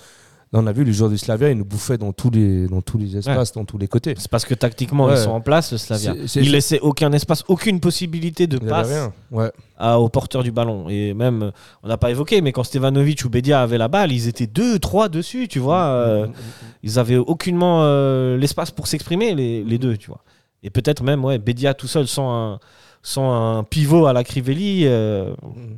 [0.54, 2.80] là, on a vu les joueurs du Slavia, ils nous bouffaient dans tous les dans
[2.80, 4.14] tous les espaces, dans tous les côtés.
[4.16, 5.14] C'est parce que tactiquement, Ouais.
[5.14, 6.14] ils sont en place, le Slavia.
[6.14, 9.12] C'est- c'est- Ils laissaient aucun espace, aucune possibilité de Il y avait passe rien.
[9.32, 9.50] Ouais.
[9.76, 10.88] à- au porteur du ballon.
[10.88, 11.50] Et même,
[11.82, 14.78] on n'a pas évoqué, mais quand Stevanovic ou Bedia avaient la balle, ils étaient deux,
[14.78, 15.84] trois dessus, tu vois.
[15.86, 16.26] euh,
[16.84, 20.22] ils avaient aucunement euh, l'espace pour s'exprimer, les, les deux, tu vois.
[20.62, 22.58] Et peut-être même, ouais, Bedia tout seul, sans un,
[23.02, 25.34] sans un pivot à la Crivelli, euh,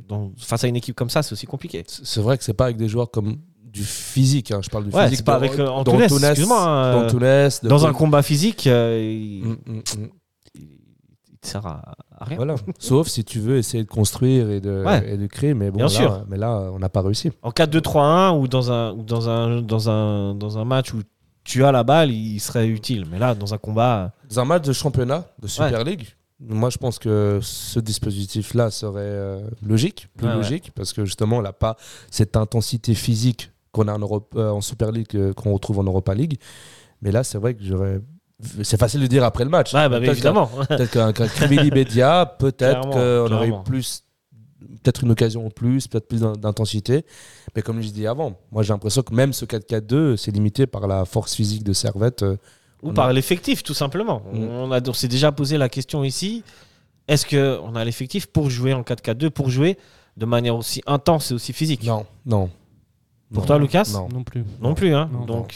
[0.07, 1.83] dans- face à une équipe comme ça, c'est aussi compliqué.
[1.87, 3.37] C'est vrai que c'est pas avec des joueurs comme
[3.77, 4.51] du physique.
[4.51, 4.59] hein.
[4.63, 5.17] Je parle du Ouais, physique.
[5.17, 6.15] c'est pas de- avec, euh, dans Antunes, hein, dans
[7.07, 10.07] euh, de- Dans un combat physique, euh, il, Mm, mm, mm.
[10.55, 11.81] il te sert à,
[12.17, 12.37] à rien.
[12.37, 12.55] Voilà.
[12.79, 15.13] Sauf si tu veux essayer de construire et de, Ouais.
[15.13, 16.25] et de créer, mais bon, Bien là, sûr.
[16.27, 17.31] mais là, on n'a pas réussi.
[17.43, 21.01] En 4-2-3-1 ou dans un, ou dans, un, dans, un, dans un match où
[21.43, 23.05] tu as la balle, il serait utile.
[23.11, 24.11] Mais là, dans un combat.
[24.29, 26.07] Dans un match de championnat de Super League,
[26.39, 30.37] moi je pense que ce dispositif-là serait euh, logique, plus Ouais, ouais.
[30.37, 31.77] logique, parce que justement, on n'a pas
[32.11, 35.83] cette intensité physique qu'on a en, Europe, euh, en Super League, euh, qu'on retrouve en
[35.83, 36.37] Europa League.
[37.01, 38.01] Mais là, c'est vrai que j'aurais.
[38.63, 39.73] C'est facile de dire après le match.
[39.73, 40.47] Ouais, bah, Peut-être évidemment.
[40.67, 44.03] Peut-être qu'un Krivili Bedia, peut-être qu'on aurait eu plus.
[44.83, 47.05] Peut-être une occasion en plus, peut-être plus d'in- d'intensité.
[47.55, 50.87] Mais comme je disais avant, moi j'ai l'impression que même ce 4-4-2, c'est limité par
[50.87, 52.23] la force physique de Servette.
[52.23, 52.37] euh,
[52.83, 54.21] Ou On par a- l'effectif, tout simplement.
[54.33, 54.43] Mm.
[54.43, 56.43] On, a, on s'est déjà posé la question ici.
[57.07, 59.77] Est-ce qu'on a l'effectif pour jouer en 4-4-2, pour jouer
[60.17, 61.83] de manière aussi intense et aussi physique?
[61.83, 62.49] Non, non.
[63.33, 63.47] Pour Non.
[63.47, 64.07] toi, Lucas Non.
[64.13, 64.43] Non plus.
[64.61, 64.93] Non plus.
[64.93, 65.25] Hein Non.
[65.25, 65.55] donc,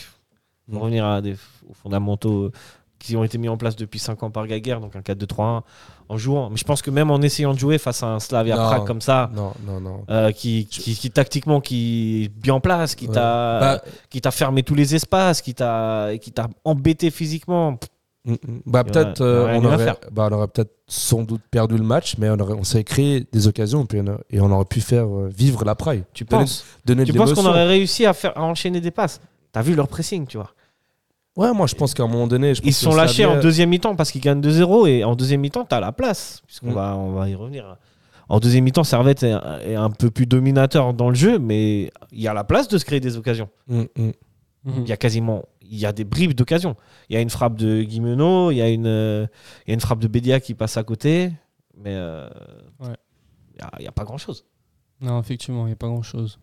[0.68, 0.74] Non.
[0.76, 1.34] pour revenir à des
[1.70, 2.52] aux fondamentaux euh,
[3.00, 5.62] qui ont été mis en place depuis 5 ans par Gaguerre, donc un 4-2-3-1
[6.10, 6.50] en jouant.
[6.52, 8.64] Mais je pense que même en essayant de jouer face à un Slavia Non.
[8.68, 10.04] Prague comme ça, Non, non, non.
[10.10, 13.14] euh, qui, qui, qui, tactiquement qui est bien en place, qui Ouais.
[13.14, 17.80] t'a Bah, qui t'a fermé tous les espaces, qui t'a qui t'a embêté physiquement.
[18.26, 18.38] Mm, mm.
[18.66, 22.30] Bah, peut-être euh, on aurait, bah, on aurait peut-être sans doute perdu le match, mais
[22.30, 25.06] on, aurait, on s'est créé des occasions puis on a- et on aurait pu faire
[25.06, 26.04] euh, vivre la praille.
[26.14, 29.22] Tu Donner- penses Donner Tu penses qu'on aurait réussi à faire à enchaîner des passes?
[29.52, 30.52] T'as vu leur pressing, tu vois.
[31.38, 33.40] Ouais, moi je pense qu'à un moment donné, je pense Ils se sont lâchés en
[33.40, 36.42] deuxième mi-temps parce qu'ils gagnent 2-0 et en deuxième mi-temps, t'as la place.
[36.46, 36.76] Puisqu'on Mm.
[36.76, 37.78] va, on va y revenir.
[38.30, 39.34] En deuxième mi-temps, Servette est,
[39.66, 42.78] est un peu plus dominateur dans le jeu, mais il y a la place de
[42.78, 43.50] se créer des occasions.
[43.70, 46.76] Il y a quasiment, il y a des bribes d'occasions.
[47.10, 49.26] Il y a une frappe de Guimeno, il y a une, euh,
[49.66, 51.32] il y a une frappe de Bédia qui passe à côté,
[51.78, 52.28] mais euh,
[52.80, 52.96] Ouais.
[53.56, 54.46] il y a- il n'y a, pas grand-chose.
[55.00, 56.38] Non, effectivement, il n'y a pas grand chose.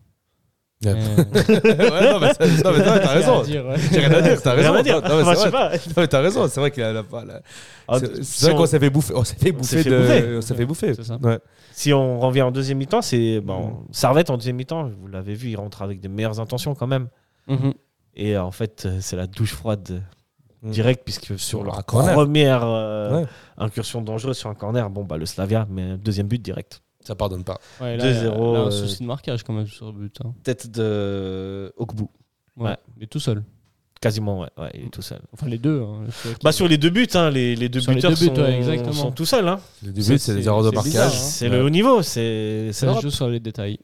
[0.83, 0.93] Ouais.
[0.93, 3.43] ouais, non, mais, ça- non, mais t'as raison.
[3.43, 4.71] J'ai rien à dire, t'as raison.
[4.71, 5.01] Rien à dire.
[5.01, 5.51] Non, mais Enfin, c'est je sais vrai.
[5.51, 5.75] pas.
[5.75, 7.41] Non, mais t'as raison, c'est vrai qu'il a la- la-
[7.89, 9.13] Ah, C'est si vrai on- qu'on s'est fait bouffer.
[9.13, 9.83] On s'est fait bouffer.
[9.83, 10.37] fait de- bouffer.
[10.37, 10.93] On s'est fait bouffer.
[11.21, 11.39] Ouais.
[11.73, 13.67] Si on revient en deuxième mi-temps, c'est bon.
[13.67, 13.85] Mm.
[13.91, 17.09] Servette en deuxième mi-temps, vous l'avez vu, il rentre avec des meilleures intentions quand même.
[17.47, 17.73] Mhm.
[18.21, 20.01] Et en fait, euh, c'est la douche froide
[20.61, 20.71] Mm.
[20.71, 23.27] directe, puisque sur leur première euh, Ouais.
[23.57, 26.81] incursion dangereuse sur un corner, bon, bah, le Slavia, mais deuxième but direct.
[27.01, 27.59] Ça pardonne pas.
[27.79, 29.85] Ouais, là, 2-0, il y a- là, un euh, souci de marquage quand même sur
[29.85, 30.17] le but.
[30.25, 30.33] hein.
[30.43, 32.03] Tête de Okbu.
[32.57, 32.71] Ouais.
[32.71, 32.77] Ouais.
[32.97, 33.41] Il est tout seul.
[34.01, 35.19] Quasiment, ouais, ouais, il est tout seul.
[35.33, 35.81] Enfin, les deux.
[35.81, 36.03] hein,
[36.43, 38.41] Bah, sur les deux buts, hein, les, les deux Sur les buteurs deux buts, sont,
[38.41, 38.91] ouais, exactement.
[38.93, 39.47] sont tout seuls.
[39.47, 39.59] Hein.
[39.81, 41.17] Le début, C'est- c'est les erreurs de marquage.
[41.17, 43.79] C'est le haut niveau, c'est c'est Ça joue sur les détails.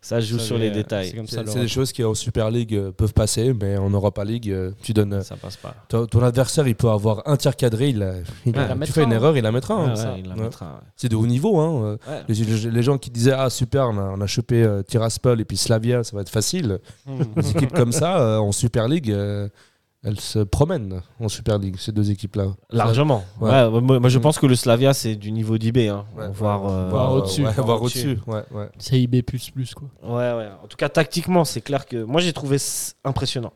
[0.00, 1.12] Ça joue Ça, sur les euh, détails.
[1.26, 4.70] C'est des choses qui en Super League euh, peuvent passer, mais en Europa League, euh,
[4.82, 5.12] tu donnes.
[5.14, 5.74] euh, Ça passe pas.
[5.88, 8.14] ton, ton adversaire, il peut avoir un tir cadré, il, a-
[8.46, 9.16] il a- la tu mettra, fais une hein.
[9.16, 9.74] erreur, il la mettra.
[9.74, 9.94] hein.
[9.94, 10.80] Ouais, ouais, mettra.
[10.96, 11.58] C'est de haut niveau.
[11.58, 11.98] Hein.
[12.08, 12.22] Ouais.
[12.28, 15.40] Les, les- les gens qui disaient Ah, super, on a, on a chopé euh, Tiraspol
[15.40, 16.78] et puis Slavia, ça va être facile.
[17.06, 17.24] Mhm.
[17.36, 19.48] Des équipes comme ça, euh, en Super League, euh,
[20.04, 22.54] elles se promènent en Super League, ces deux équipes-là.
[22.70, 23.24] Largement.
[23.40, 23.50] Ouais.
[23.50, 24.22] Ouais, moi, moi, je Mm.
[24.22, 25.78] pense que le Slavia, c'est du niveau d'IB.
[25.88, 26.06] Hein.
[26.16, 26.30] Ouais, ouais,
[26.70, 27.42] euh, au-dessus.
[27.42, 28.12] voire au-dessus.
[28.12, 28.20] au-dessus.
[28.26, 28.68] Ouais, ouais.
[28.78, 29.22] C'est IB,
[29.74, 29.88] quoi.
[30.02, 30.48] Ouais, ouais.
[30.62, 32.58] En tout cas, tactiquement, c'est clair que moi, j'ai trouvé
[33.04, 33.52] impressionnant.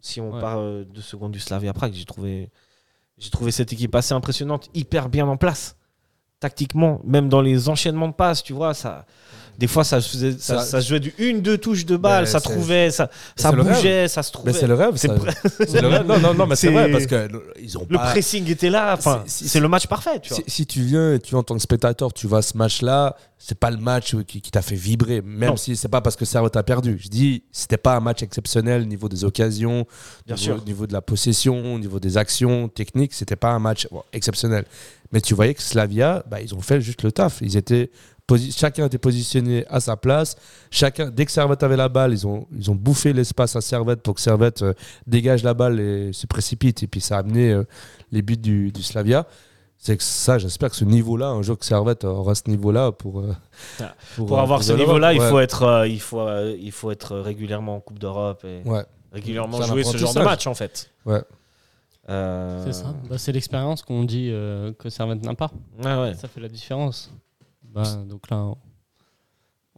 [0.00, 0.40] Si on Ouais.
[0.40, 2.50] parle euh, de secondes du Slavia Prague, j'ai trouvé,
[3.18, 5.76] j'ai trouvé cette équipe assez impressionnante, hyper bien en place.
[6.40, 9.04] Tactiquement, même dans les enchaînements de passes, tu vois, ça.
[9.58, 12.24] Des fois, ça, faisait- ça, Ça- ça se jouait du une, deux touches de balle,
[12.24, 14.52] Mais ça trouvait, ça, ça bougeait, ça se trouvait.
[14.52, 14.96] Mais c'est le rêve.
[14.96, 15.08] C'est
[15.80, 16.06] le rêve.
[16.06, 18.10] Non, non, non, mais c'est vrai parce que le- ils ont Le pas.
[18.10, 20.42] pressing était là, C'est- le match parfait, tu vois.
[20.46, 23.58] Si, si tu viens et tu en tant que spectateur, tu vois ce match-là, c'est
[23.58, 25.56] pas le match euh, qui, qui t'a fait vibrer, même Non.
[25.56, 26.98] si c'est pas parce que Servette a perdu.
[27.02, 29.86] Je dis, c'était pas un match exceptionnel au niveau des occasions,
[30.26, 30.52] Bien sûr.
[30.52, 33.88] niveau, au niveau de la possession, au niveau des actions techniques, c'était pas un match
[33.90, 34.66] bon, exceptionnel.
[35.12, 37.40] Mais tu voyais que Slavia, bah, ils ont fait juste le taf.
[37.40, 37.90] Ils étaient
[38.50, 40.34] chacun était positionné à sa place.
[40.72, 44.02] Chacun, dès que Servette avait la balle, ils ont, ils ont bouffé l'espace à Servette
[44.02, 44.72] pour que Servette euh,
[45.06, 46.82] dégage la balle et se précipite.
[46.82, 47.62] Et puis ça a amené euh,
[48.10, 49.26] les buts du, du Slavia.
[49.78, 53.20] C'est que ça, j'espère que ce niveau-là, un jour que Servette aura ce niveau-là pour.
[53.20, 53.32] euh,
[53.78, 56.26] Ah, Pour avoir ce niveau-là, il, faut être, il, faut,
[56.58, 58.84] il faut être régulièrement en Coupe d'Europe et Ouais.
[59.12, 60.90] régulièrement jouer ce genre de match, en fait.
[61.04, 61.22] Ouais.
[62.08, 62.94] Euh, C'est ça.
[63.08, 65.50] Bah, c'est l'expérience qu'on dit euh, que Servette n'a pas.
[65.82, 66.14] Ouais.
[66.14, 67.12] Ça fait la différence.
[67.64, 68.56] Bah, donc là, on,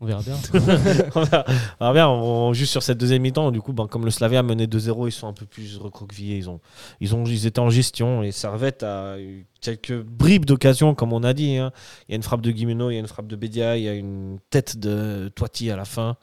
[0.00, 0.36] on verra bien.
[0.54, 1.44] on verra
[1.80, 4.10] on verra bien, on, on- juste sur cette deuxième mi-temps, du coup, ben, comme le
[4.10, 6.36] Slavia menait 2-0, ils sont un peu plus recroquevillés.
[6.36, 6.60] Ils, ont,
[7.00, 11.24] ils, ont, ils étaient en gestion et Servette a eu quelques bribes d'occasion, comme on
[11.24, 11.56] a dit.
[11.56, 11.72] hein.
[12.08, 13.82] Il y a une frappe de Guimeno, il y a une frappe de Bédia, il
[13.84, 16.16] y a une tête de Toiti à la fin.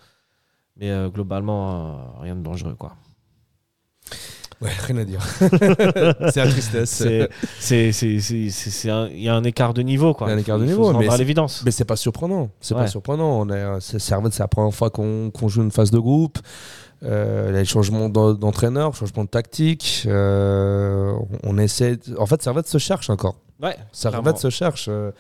[0.78, 2.76] Mais euh, globalement, euh, rien de dangereux.
[2.76, 2.96] Quoi.
[4.62, 5.20] Ouais, rien à dire.
[6.32, 7.04] c'est la tristesse.
[7.06, 7.30] Il
[9.22, 10.14] y a un écart de niveau.
[10.14, 10.28] Quoi.
[10.28, 11.62] Il y a un écart de niveau, mais à l'évidence.
[11.66, 12.50] Mais c'est pas surprenant.
[12.62, 12.82] C'est Ouais.
[12.82, 13.46] pas surprenant.
[13.80, 16.40] C'est Servette, c'est la première fois qu'on qu'on joue une phase de groupe.
[17.04, 20.04] Euh, il y a les changements d'en- d'entraîneur, changement de tactique.
[20.08, 21.14] Euh,
[21.44, 21.98] on essaie.
[21.98, 23.36] de- En fait, Servette se cherche encore.
[23.62, 24.88] Ouais, Servette se cherche.
[24.90, 25.12] Euh,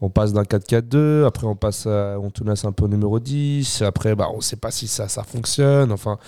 [0.00, 3.82] on passe d'un 4-4-2, après on passe à, on tourne un peu au numéro 10,
[3.82, 5.90] après bah, on sait pas si ça, ça fonctionne.
[5.92, 6.18] Enfin,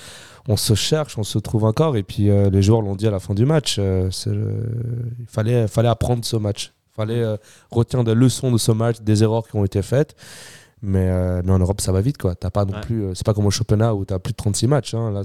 [0.48, 1.96] on se cherche, on se trouve encore.
[1.96, 5.68] Et puis euh, les joueurs l'ont dit à la fin du match, euh, il fallait,
[5.68, 6.72] fallait apprendre ce match.
[6.92, 7.36] Il fallait euh,
[7.70, 10.14] retenir des leçons de ce match, des erreurs qui ont été faites.
[10.82, 12.18] Mais, mais en Europe, ça va vite.
[12.18, 12.34] quoi.
[12.34, 12.80] T'as pas non Ouais.
[12.80, 14.94] plus, c'est pas comme au championnat où tu as plus de 36 matchs.
[14.94, 15.12] hein.
[15.12, 15.22] Là,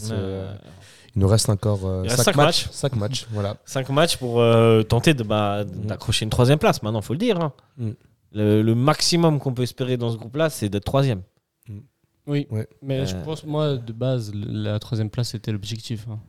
[1.15, 2.65] il nous reste encore Il reste 5 cinq matchs.
[2.67, 2.75] matchs.
[2.75, 3.57] 5 matchs, voilà.
[3.65, 4.39] 5 matchs pour
[4.87, 6.83] tenter de, bah, d'accrocher une troisième place.
[6.83, 7.41] Maintenant, faut le dire.
[7.41, 7.53] hein.
[7.79, 7.89] Mm.
[8.33, 11.21] Le, le maximum qu'on peut espérer dans ce groupe-là, c'est d'être troisième.
[12.27, 12.67] Oui, Ouais.
[12.81, 13.21] mais je Euh.
[13.23, 16.05] pense, moi, de base, la troisième place, c'était l'objectif.
[16.09, 16.19] hein.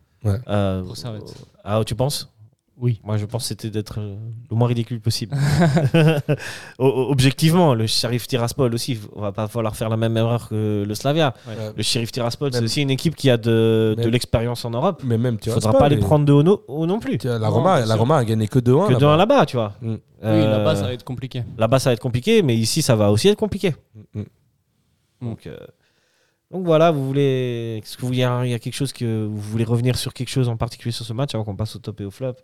[0.49, 1.35] Euh, Pour Servette.
[1.65, 2.33] ah, tu penses?
[2.81, 3.01] Oui.
[3.03, 4.15] Moi, je pense que c'était d'être euh,
[4.51, 5.37] le moins ridicule possible.
[6.79, 10.95] Objectivement, le shérif Tiraspol aussi, on va pas falloir faire la même erreur que le
[10.95, 11.35] Slavia.
[11.47, 11.55] Ouais.
[11.77, 15.03] Le shérif Tiraspol, c'est aussi une équipe qui a de, de l'expérience en Europe.
[15.05, 17.19] Mais même, Il faudra pas les prendre de haut, no- haut non plus.
[17.25, 17.97] La Non, Roma, la.
[17.97, 18.87] Roma a gagné que 2-1.
[18.87, 19.01] Que là-bas.
[19.01, 19.75] de 1 là-bas, tu vois.
[19.83, 19.89] Mm.
[19.91, 21.43] Oui, Euh, là-bas, ça va être compliqué.
[21.57, 23.75] Là-bas, ça va être compliqué, mais ici, ça va aussi être compliqué.
[24.15, 24.23] Mm.
[25.23, 25.57] Donc, euh,
[26.51, 27.81] donc voilà, vous voulez.
[27.83, 29.97] Est-ce que vous il y, a il y a quelque chose que vous voulez revenir
[29.97, 32.11] sur quelque chose en particulier sur ce match avant qu'on passe au top et au
[32.11, 32.35] flop?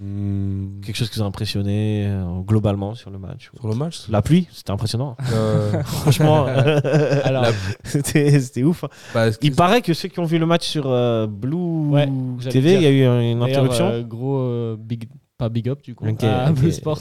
[0.00, 0.80] Mm.
[0.80, 4.22] Quelque chose qui vous a impressionné euh, globalement sur le match Sur le match La
[4.22, 5.14] pluie, c'était impressionnant.
[5.34, 6.46] euh, Franchement,
[7.24, 7.44] Alors,
[7.84, 8.84] c'était c'était ouf.
[8.84, 8.88] hein.
[9.12, 12.08] bah, Il paraît que ceux qui ont vu le match sur euh, Blue Ouais,
[12.48, 13.88] TV, il y a eu une interruption.
[13.90, 15.06] euh, gros, euh, big,
[15.40, 17.00] pas big up du coup, Ok, à ok, Blue Sport.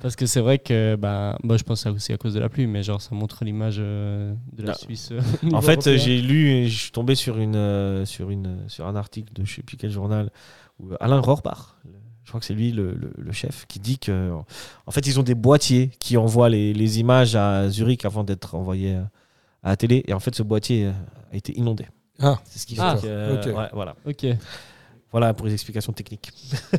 [0.00, 2.40] Parce que c'est vrai que, bah, moi je pense que c'est aussi à cause de
[2.40, 4.74] la pluie, mais genre ça montre l'image euh, de la Ah.
[4.74, 5.08] Suisse.
[5.10, 8.58] euh, En niveau fait, j'ai lu, et je suis tombé sur une, euh, sur une,
[8.68, 10.30] sur un article de je sais plus quel journal
[10.78, 11.76] où Alain Rohrbach,
[12.24, 14.30] je crois que c'est lui le, le- le chef, qui dit que,
[14.86, 18.54] en fait, ils ont des boîtiers qui envoient les, les images à Zurich avant d'être
[18.54, 18.96] envoyés
[19.62, 20.92] à, la télé, et en fait, ce boîtier euh,
[21.32, 21.86] a été inondé.
[22.20, 24.26] Ah, C'est ce qui fait Ah, que, euh, ouais, voilà, Ok,
[25.12, 26.30] voilà pour les explications techniques.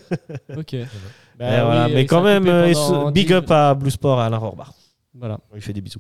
[0.58, 0.74] ok.
[0.74, 0.86] Eh,
[1.38, 1.86] Bah voilà.
[1.88, 4.72] oui, Mais quand même, euh, pendant big 10 up à Blue Sport à Alain Rohrbach.
[5.16, 6.00] Voilà, Il fait des bisous.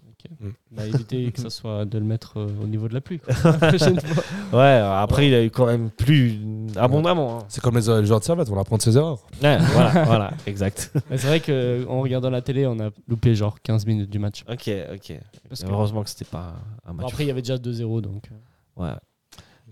[0.71, 3.19] bah, éviter que ça soit de le mettre euh, au niveau de la pluie.
[3.19, 3.33] quoi.
[3.43, 4.23] La prochaine fois.
[4.59, 6.39] Ouais, après, il a eu quand même plus
[6.77, 7.39] abondamment.
[7.39, 7.45] hein.
[7.49, 9.17] c'est comme les, les joueurs de Servette, on apprendre ses erreurs.
[9.41, 10.93] Ouais, voilà, voilà, exact.
[11.09, 14.43] Mais c'est vrai qu'en regardant la télé, on a loupé genre 15 minutes du match.
[14.47, 15.19] Ok, ok.
[15.49, 16.53] Parce que- Heureusement que c'était pas
[16.85, 17.01] un match.
[17.01, 18.29] Bon, après, il y avait déjà 2-0, donc.
[18.31, 18.93] euh, Ouais.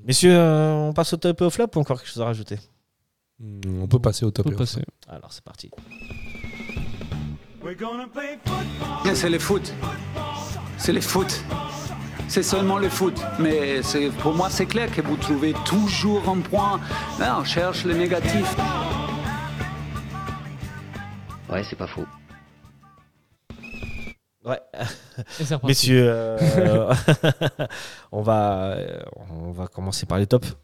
[0.08, 2.58] Messieurs, euh, on passe au top et au flop ou encore quelque chose à rajouter
[3.40, 4.48] Mm, On peut passer au top.
[4.50, 4.82] et au passer.
[5.08, 5.70] Alors c'est parti.
[9.14, 9.74] C'est le foot.
[10.78, 11.44] C'est le foot.
[12.30, 13.14] C'est seulement le foot.
[13.40, 16.80] Mais c'est- pour moi, c'est clair que vous trouvez toujours un point.
[17.20, 18.56] Là, on cherche le négatif.
[21.50, 22.06] Ouais, c'est pas faux.
[24.48, 24.60] Ouais.
[25.64, 26.94] Messieurs, euh,
[28.12, 28.78] on va
[29.16, 30.56] on va commencer par les tops.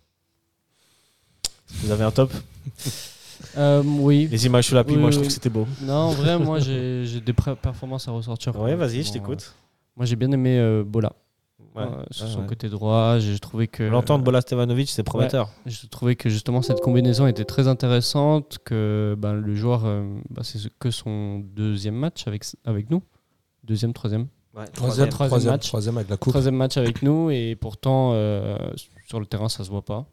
[1.82, 2.32] Vous avez un top
[3.58, 4.28] Euh, oui.
[4.32, 5.22] Les images sous la pluie, Oui, moi je oui.
[5.24, 5.68] trouve que c'était beau.
[5.82, 8.58] Non, en vrai, moi j'ai j'ai des performances à ressortir.
[8.60, 9.54] Ouais, vas-y, je t'écoute.
[9.54, 11.12] euh, Moi j'ai bien aimé euh, Bola.
[11.76, 11.84] Ouais.
[12.12, 13.84] Sur son côté droit, j'ai trouvé que.
[13.84, 15.50] L'entente Bola Stevanovic, c'est prometteur.
[15.66, 20.60] Je trouvais que justement cette combinaison était très intéressante, que ben, le joueur, ben, c'est
[20.80, 23.02] que son deuxième match avec, avec nous.
[23.64, 24.28] Deuxième, troisième.
[24.54, 25.68] Troisième, troisième troisième, match.
[25.68, 26.32] troisième avec la coupe.
[26.32, 28.58] Troisième match avec nous et pourtant euh,
[29.08, 30.06] sur le terrain ça se voit pas.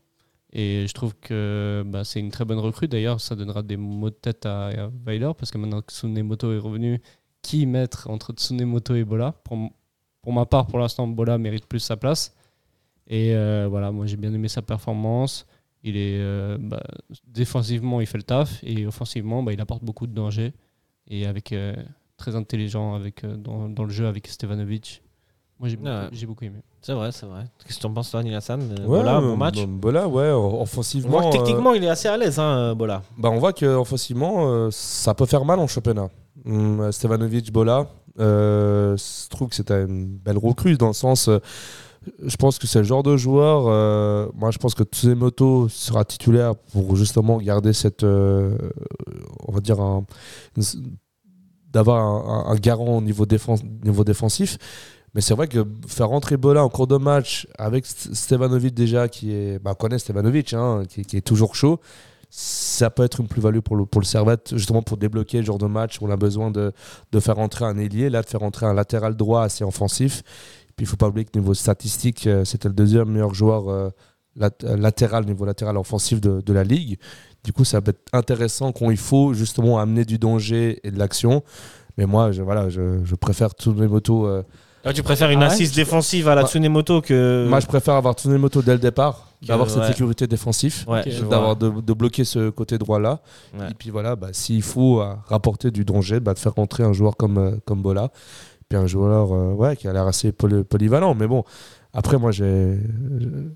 [0.52, 2.88] Et je trouve que bah, c'est une très bonne recrue.
[2.88, 6.52] D'ailleurs, ça donnera des mots de tête à, à Weiler parce que maintenant que Tsunemoto
[6.52, 7.00] est revenu,
[7.42, 9.32] qui mettre entre Tsunemoto et Bola?
[9.44, 9.70] Pour,
[10.22, 12.34] pour ma part, pour l'instant, Bola mérite plus sa place.
[13.06, 15.46] Et euh, voilà, moi j'ai bien aimé sa performance.
[15.82, 16.82] Il est euh, bah,
[17.26, 20.52] défensivement, il fait le taf et offensivement, bah, il apporte beaucoup de danger
[21.06, 21.74] et avec euh,
[22.20, 25.02] très intelligent avec euh, dans, dans le jeu avec Stevanovic.
[25.58, 26.08] Moi j'ai beaucoup, Ouais.
[26.12, 26.60] j'ai beaucoup aimé.
[26.82, 27.44] C'est vrai, c'est vrai.
[27.64, 29.56] Qu'est-ce que tu en penses, toi, Nilassan Euh, Ouais, Bola, euh, bon match.
[29.56, 31.20] bon- Bola, ouais, On voit offensivement.
[31.20, 33.02] que euh, techniquement, il est assez à l'aise, hein, Bola.
[33.18, 36.08] bah, on voit qu'offensivement, euh, ça peut faire mal en championnat.
[36.46, 37.86] Hum, Stevanovic, Bola,
[38.18, 41.28] euh, je trouve que c'était une belle recrue dans le sens.
[41.28, 41.38] euh,
[42.24, 43.64] je pense que c'est le genre de joueur.
[43.68, 48.04] euh, moi, je pense que Tsunemoto sera titulaire pour justement garder cette.
[48.04, 48.56] euh,
[49.46, 50.06] on va dire un.
[50.56, 50.62] une-
[51.70, 54.58] d'avoir un, garant au niveau, défensif.
[55.14, 59.08] Mais c'est vrai que faire rentrer Bola en cours de match avec St- Stevanovic déjà,
[59.08, 61.80] qui est, bah, on connaît Stevanovic, hein, qui, est toujours chaud,
[62.28, 65.66] ça peut être une plus-value pour le, pour Servette, justement pour débloquer le genre de
[65.66, 66.72] match où on a besoin de,
[67.18, 70.22] faire rentrer un ailier, là de faire rentrer un latéral droit assez offensif.
[70.76, 73.90] Puis il faut pas oublier que niveau statistique, euh, c'était le deuxième meilleur joueur euh,
[74.36, 76.98] lat- latéral, niveau latéral offensif de la ligue.
[77.44, 80.98] Du coup, ça peut être intéressant quand il faut justement amener du danger et de
[80.98, 81.42] l'action.
[81.98, 84.26] Mais moi, je, voilà, je, je préfère Tsunemoto.
[84.26, 84.42] euh,
[84.84, 86.48] Ah, tu préfères une Ah ouais assise défensive à la Ouais.
[86.48, 87.46] Tsunemoto que.
[87.48, 89.88] Moi, je préfère avoir Tsunemoto dès le départ, d'avoir cette ouais.
[89.88, 93.20] sécurité défensive, Ouais, d'avoir de, de bloquer ce côté droit-là.
[93.58, 93.70] Ouais.
[93.70, 96.92] Et puis voilà, bah, s'il faut euh, rapporter du danger, bah, de faire rentrer un
[96.92, 98.10] joueur comme, euh, comme Bola.
[98.68, 101.14] Puis un joueur euh, ouais, qui a l'air assez poly- polyvalent.
[101.14, 101.42] Mais bon,
[101.92, 102.44] après, moi, j'ai.
[102.44, 103.50] euh,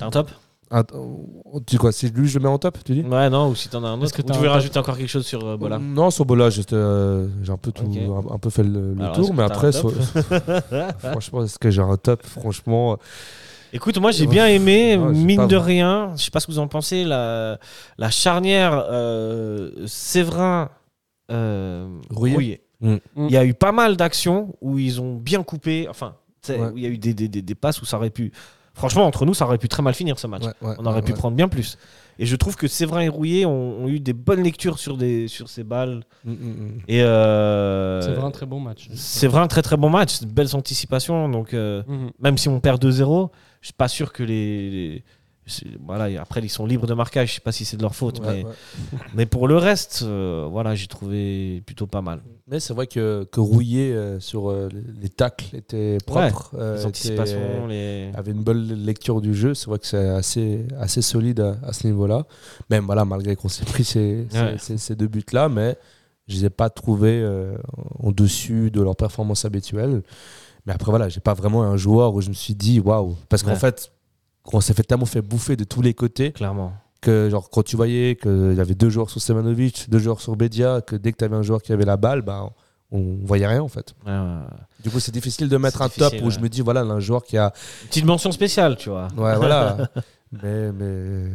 [0.00, 0.30] un top?
[0.78, 3.48] Un- tu dis quoi C'est lui, je le mets en top, tu dis Ouais, non,
[3.50, 4.16] ou si t'en as un Est-ce autre.
[4.16, 6.50] que Ou t'as tu veux rajouter encore quelque chose sur euh, Bola Non, sur Bola,
[6.50, 7.96] juste, euh, j'ai un peu, tout, Ok.
[7.96, 9.28] un, un peu fait le, le Alors, tour.
[9.30, 12.98] que Mais t'as après, un sur- top franchement, est-ce que j'ai un top Franchement,
[13.72, 16.52] Écoute, moi j'ai bien aimé, Ouais, j'ai mine de rien, je sais pas ce que
[16.52, 17.58] vous en pensez, la,
[17.98, 20.70] la charnière euh, Séverin
[21.32, 21.88] euh.
[22.10, 22.62] Rouillet.
[22.80, 22.96] Mm.
[23.16, 26.58] Il y a eu pas mal d'actions où ils ont bien coupé, enfin, tu sais,
[26.60, 26.68] Ouais.
[26.68, 28.30] où il y a eu des, des, des, des passes où ça aurait pu.
[28.74, 30.42] Franchement, entre nous, ça aurait pu très mal finir ce match.
[30.44, 31.18] ouais, ouais, On aurait ouais, pu ouais.
[31.18, 31.78] prendre bien plus.
[32.18, 35.26] Et je trouve que Séverin et Rouillet ont, ont eu des bonnes lectures sur, des,
[35.28, 36.02] sur ces balles.
[36.24, 36.78] Mm, mm, mm.
[36.88, 38.88] Et euh, C'est vraiment un très bon match.
[38.94, 41.28] c'est vrai un très très bon match, de belles anticipations.
[41.28, 42.10] Donc, euh, Mhm.
[42.20, 45.02] même si on perd 2-0, je suis pas sûr que les.
[45.84, 47.28] Voilà, et après, ils sont libres de marquage.
[47.28, 48.98] Je sais pas si c'est de leur faute, Ouais, mais, ouais.
[49.14, 52.20] mais pour le reste, euh, voilà, j'ai trouvé plutôt pas mal.
[52.46, 56.54] Mais c'est vrai que, que Rouillet euh, sur euh, les- les tacles était propre.
[56.58, 58.10] euh, Les était- anticipations, les.
[58.14, 59.54] avait une bonne lecture du jeu.
[59.54, 62.24] C'est vrai que c'est assez, assez solide à, à ce niveau-là.
[62.70, 64.56] Même voilà, malgré qu'on s'est pris ces, ces- Ouais.
[64.58, 65.76] ces- ces deux buts-là, mais
[66.28, 67.56] je les ai pas trouvés euh,
[67.98, 70.02] en dessus de leur performance habituelle.
[70.66, 73.16] Mais après, voilà, j'ai pas vraiment un joueur où je me suis dit waouh.
[73.28, 73.56] Parce qu'en Ouais.
[73.56, 73.90] fait,
[74.52, 76.72] on s'est fait tellement fait bouffer de tous les côtés Clairement.
[77.00, 80.36] que genre quand tu voyais qu'il y avait deux joueurs sur Stevanovic, deux joueurs sur
[80.36, 82.50] Bedia, que dès que tu avais un joueur qui avait la balle, bah,
[82.90, 83.94] on voyait rien en fait.
[84.82, 87.00] Du coup, c'est difficile de mettre un top où je me dis voilà, là, un
[87.00, 87.52] joueur qui a.
[87.88, 89.08] Petite mention spéciale, tu vois.
[89.16, 89.88] Ouais, voilà.
[90.42, 91.30] mais, mais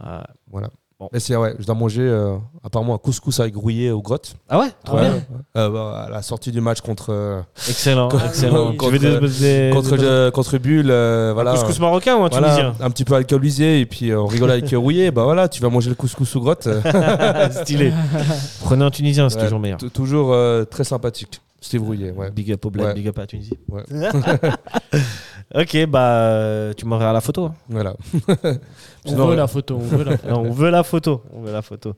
[0.00, 0.68] Ah, voilà.
[1.00, 1.08] Bon.
[1.12, 2.34] Mais c'est ouais, je dois manger euh,
[2.64, 4.34] apparemment un couscous avec rouillé aux grottes.
[4.48, 4.66] Ah ouais?
[4.84, 5.02] Trop Ouais.
[5.02, 5.22] bien.
[5.56, 8.72] Euh, bah, à la sortie du match contre euh, Excellent, Contre- excellent.
[8.76, 11.52] contre- des, contre, des- euh, contre Bulle, euh, voilà.
[11.52, 12.74] couscous marocain ou un Voilà, tunisien?
[12.80, 15.12] un petit peu alcoolisé et puis euh, on rigole avec rouillé.
[15.12, 16.68] Bah voilà, tu vas manger le couscous aux grottes.
[17.62, 17.92] Stylé.
[18.64, 19.78] Prenez un tunisien, c'est toujours meilleur.
[19.94, 21.40] Toujours euh, très sympathique.
[21.60, 22.30] Steve Rouillet, ouais.
[22.30, 22.94] Big up au bled, Ouais.
[22.94, 23.58] big up à Tunisie.
[23.68, 23.82] Ouais.
[25.54, 27.50] ok, bah euh, tu à la photo.
[27.68, 27.94] Voilà.
[29.06, 30.28] On veut euh, la photo, on veut la photo.
[30.30, 31.22] Non, on veut la photo.
[31.32, 31.94] On veut la photo.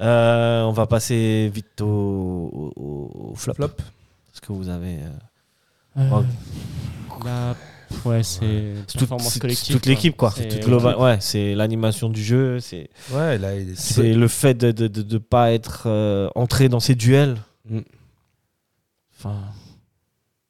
[0.00, 1.86] Euh, on va passer vite au,
[2.76, 3.54] au- au flop.
[3.54, 3.68] Flop.
[3.68, 4.94] Parce que vous avez.
[4.96, 6.20] euh, Euh,
[7.24, 7.54] Ouais.
[8.06, 9.66] ouais, c'est toute, performance c'est- collective.
[9.66, 10.30] c'est toute l'équipe, quoi.
[10.34, 10.64] C'est-.
[10.64, 12.60] Ouais, c'est l'animation du jeu.
[12.60, 15.82] C'est Ouais, là, il est c'est le fait de ne de, de- de pas être
[15.86, 17.36] euh, entré dans ces duels.
[17.68, 17.80] Mm.
[19.20, 19.36] Enfin.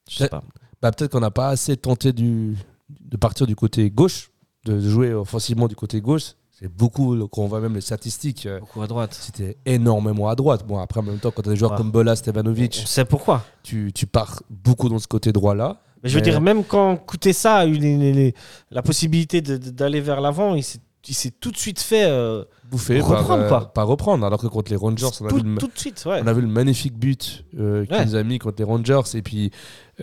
[0.09, 0.43] Je sais pas.
[0.81, 2.57] Bah, peut-être qu'on n'a pas assez tenté du,
[3.01, 4.31] de partir du côté gauche,
[4.65, 6.33] de jouer offensivement du côté gauche.
[6.51, 9.15] C'est beaucoup, quand on voit même les statistiques, euh, Beaucoup à droite.
[9.19, 10.67] c'était énormément à droite.
[10.67, 11.77] Bon, après, en même temps, quand tu as des joueurs Ouais.
[11.79, 13.45] comme Bola, Stevanovic, sait pourquoi.
[13.63, 15.81] tu, tu pars beaucoup dans ce côté droit-là.
[16.03, 18.35] Mais je veux Mais- dire, même quand Koutessa a eu les- les- les-
[18.71, 23.01] la possibilité d'aller vers l'avant, il s'est il s'est tout de suite fait euh, Bouffé
[23.01, 23.73] Reprendre, par, euh, quoi.
[23.73, 24.27] par reprendre.
[24.27, 26.03] Alors que contre les Rangers, on a, tout, vu le, tout de suite.
[26.07, 26.21] Ouais.
[26.23, 28.15] on a vu le magnifique but euh, qu'il Ouais.
[28.15, 29.01] a mis contre les Rangers.
[29.15, 29.51] Et puis,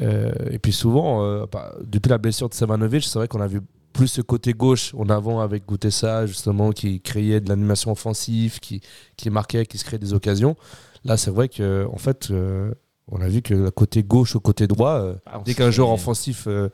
[0.01, 3.47] euh, et puis souvent, euh, bah, depuis la blessure de Savanovic, c'est vrai qu'on a
[3.47, 3.61] vu
[3.93, 8.81] plus ce côté gauche en avant avec Goutessa, justement, qui créait de l'animation offensive, qui,
[9.15, 10.55] qui marquait, qui se créait des occasions.
[11.05, 12.73] Là, c'est vrai que en fait, euh,
[13.09, 15.91] On a vu que le côté gauche au côté droit, euh, Ah, dès qu'un joueur
[15.91, 16.67] offensif euh,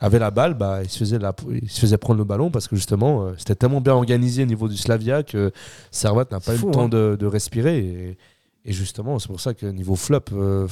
[0.00, 2.66] avait la balle, bah, il, se faisait la- il se faisait prendre le ballon parce
[2.66, 5.52] que justement, euh, c'était tellement bien organisé au niveau du Slavia que
[5.92, 6.88] Servette n'a pas eu le temps hein.
[6.88, 7.78] de, de respirer.
[7.78, 8.18] Et,
[8.64, 10.66] et justement, c'est pour ça que niveau flop, euh,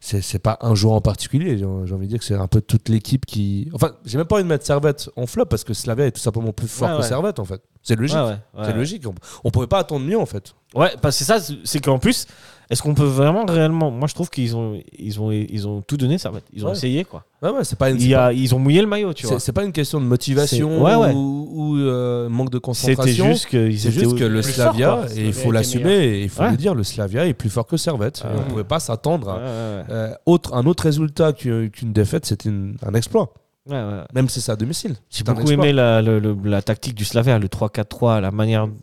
[0.00, 1.58] c'est pas un joueur en particulier.
[1.58, 3.68] J'ai j'ai envie de dire que c'est un peu toute l'équipe qui.
[3.72, 6.20] Enfin, j'ai même pas envie de mettre Servette en flop parce que Slavia est tout
[6.20, 7.08] simplement plus fort Ouais, que ouais.
[7.08, 7.60] Servette en fait.
[7.88, 8.16] C'est logique.
[8.16, 8.64] Ouais, ouais, ouais.
[8.66, 9.02] C'est logique.
[9.06, 9.14] On,
[9.44, 10.54] on pouvait pas attendre mieux en fait.
[10.74, 12.26] Ouais, parce que c'est ça, c'est qu'en plus,
[12.68, 13.90] est-ce qu'on peut vraiment réellement.
[13.90, 16.30] Moi, je trouve qu'ils ont, ils ont, ils ont tout donné, ça.
[16.52, 16.72] Ils ont Ouais.
[16.74, 17.24] essayé, quoi.
[17.40, 17.98] Ouais, ouais, c'est pas une.
[17.98, 19.40] Il pas- ils ont mouillé le maillot, tu C'est vois.
[19.40, 21.12] c'est pas une question de motivation C'est- ouais, ouais.
[21.14, 23.26] ou, ou, euh, manque de C'était concentration.
[23.30, 26.42] juste qu'ils C'est étaient juste que le Slavia, et il faut l'assumer, et il faut
[26.42, 26.50] Ouais.
[26.50, 28.20] le dire, le Slavia est plus fort que Servette.
[28.22, 31.70] Ah et on pouvait pas s'attendre Ouais, à ouais, euh, autre, un autre résultat qu'u-
[31.70, 33.32] qu'une défaite, c'était un exploit.
[33.68, 33.74] Ouais.
[33.74, 34.04] Ouais, ouais.
[34.14, 34.96] Même si c'est à domicile.
[35.10, 38.74] J'ai beaucoup aimé la, le- le- la tactique du Slavia, le 3-4-3, la manière de-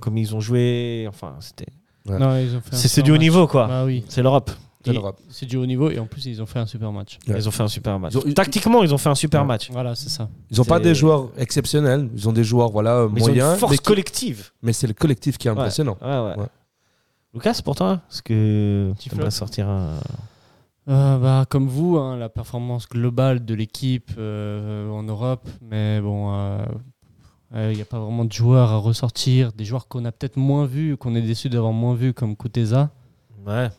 [0.00, 1.06] comme ils ont joué.
[1.08, 1.66] Enfin, c'était.
[2.08, 2.18] Ouais.
[2.18, 3.20] Non, ils ont fait un C'est du haut match.
[3.22, 3.68] niveau, quoi.
[3.68, 4.04] Bah oui.
[4.08, 4.50] C'est l'Europe.
[4.84, 5.20] C'est Et l'Europe.
[5.30, 7.16] C'est du haut niveau et en plus ils ont fait un super match.
[7.28, 7.34] Ouais.
[7.38, 8.14] Ils ont fait un super match.
[8.14, 9.46] Ils ont- Tactiquement, ils ont fait un super Ouais.
[9.46, 9.70] match.
[9.70, 10.28] Voilà, c'est ça.
[10.50, 13.52] Ils n'ont pas des joueurs exceptionnels, ils ont des joueurs voilà, Mais ils ont moyens,
[13.52, 14.50] une force mais, qui- collective.
[14.60, 15.96] mais c'est le collectif qui est impressionnant.
[16.02, 16.36] Ouais, ouais.
[16.40, 16.46] Ouais.
[17.32, 19.30] Lucas, pour toi, est-ce que tu aimerais flop.
[19.30, 19.98] sortir un.
[20.88, 26.58] Euh, bah, comme vous, hein, la performance globale de l'équipe euh, en Europe, mais bon,
[27.54, 30.66] il n'y a pas vraiment de joueurs à ressortir, des joueurs qu'on a peut-être moins
[30.66, 32.90] vus, qu'on est déçu d'avoir moins vus, comme Kuteza.
[33.46, 33.70] Ouais.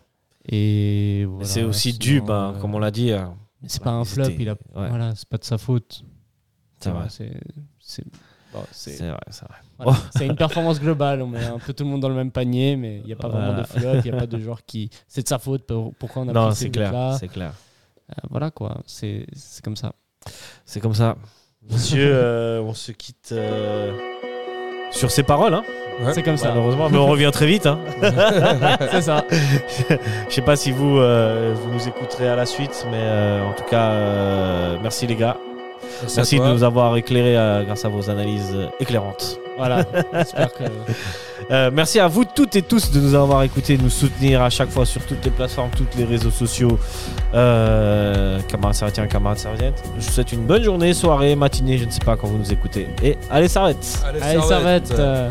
[0.50, 3.12] Et voilà, c'est aussi dû, ben, euh, comme on l'a dit.
[3.12, 3.26] euh,
[3.66, 4.90] c'est pas un flop, il a, ouais.
[4.90, 6.04] voilà, c'est pas de sa faute.
[6.80, 7.08] C'est vrai.
[7.80, 8.04] C'est,
[8.54, 9.58] bon, c'est- vrai, c'est vrai.
[9.80, 9.98] voilà.
[10.16, 12.76] C'est une performance globale, on met un peu tout le monde dans le même panier,
[12.76, 14.90] mais il n'y a pas vraiment de flop, il n'y a pas de joueur qui.
[15.08, 17.16] C'est de sa faute, pour- pourquoi on a Non, pris ces clair.
[17.20, 17.54] C'est clair.
[18.12, 19.94] Euh, voilà quoi, c'est, c'est comme ça.
[20.66, 21.16] C'est comme ça.
[21.72, 23.92] Monsieur, euh, on se quitte euh,
[24.92, 25.64] sur ces paroles, hein,
[26.02, 26.12] Ouais.
[26.14, 26.50] C'est comme ça.
[26.50, 27.68] malheureusement, mais on revient très vite.
[27.68, 27.80] Hein.
[28.92, 29.24] c'est ça.
[29.30, 33.54] Je sais pas si vous, euh, vous nous écouterez à la suite, mais euh, en
[33.54, 35.38] tout cas, euh, merci les gars.
[36.16, 39.40] Merci, de nous avoir éclairés euh, grâce à vos analyses euh, éclairantes.
[39.58, 40.64] Voilà, j'espère que.
[41.52, 44.50] Euh, merci à vous toutes et tous de nous avoir écoutés, de nous soutenir à
[44.50, 46.80] chaque fois sur toutes les plateformes, tous les réseaux sociaux.
[47.34, 49.84] Euh, camarades servitiens, camarades serviettes.
[50.00, 52.54] Je vous souhaite une bonne journée, soirée, matinée, je ne sais pas quand vous nous
[52.54, 52.88] écoutez.
[53.04, 54.96] Et allez, s'arrête Allez, être.
[55.00, 55.30] euh,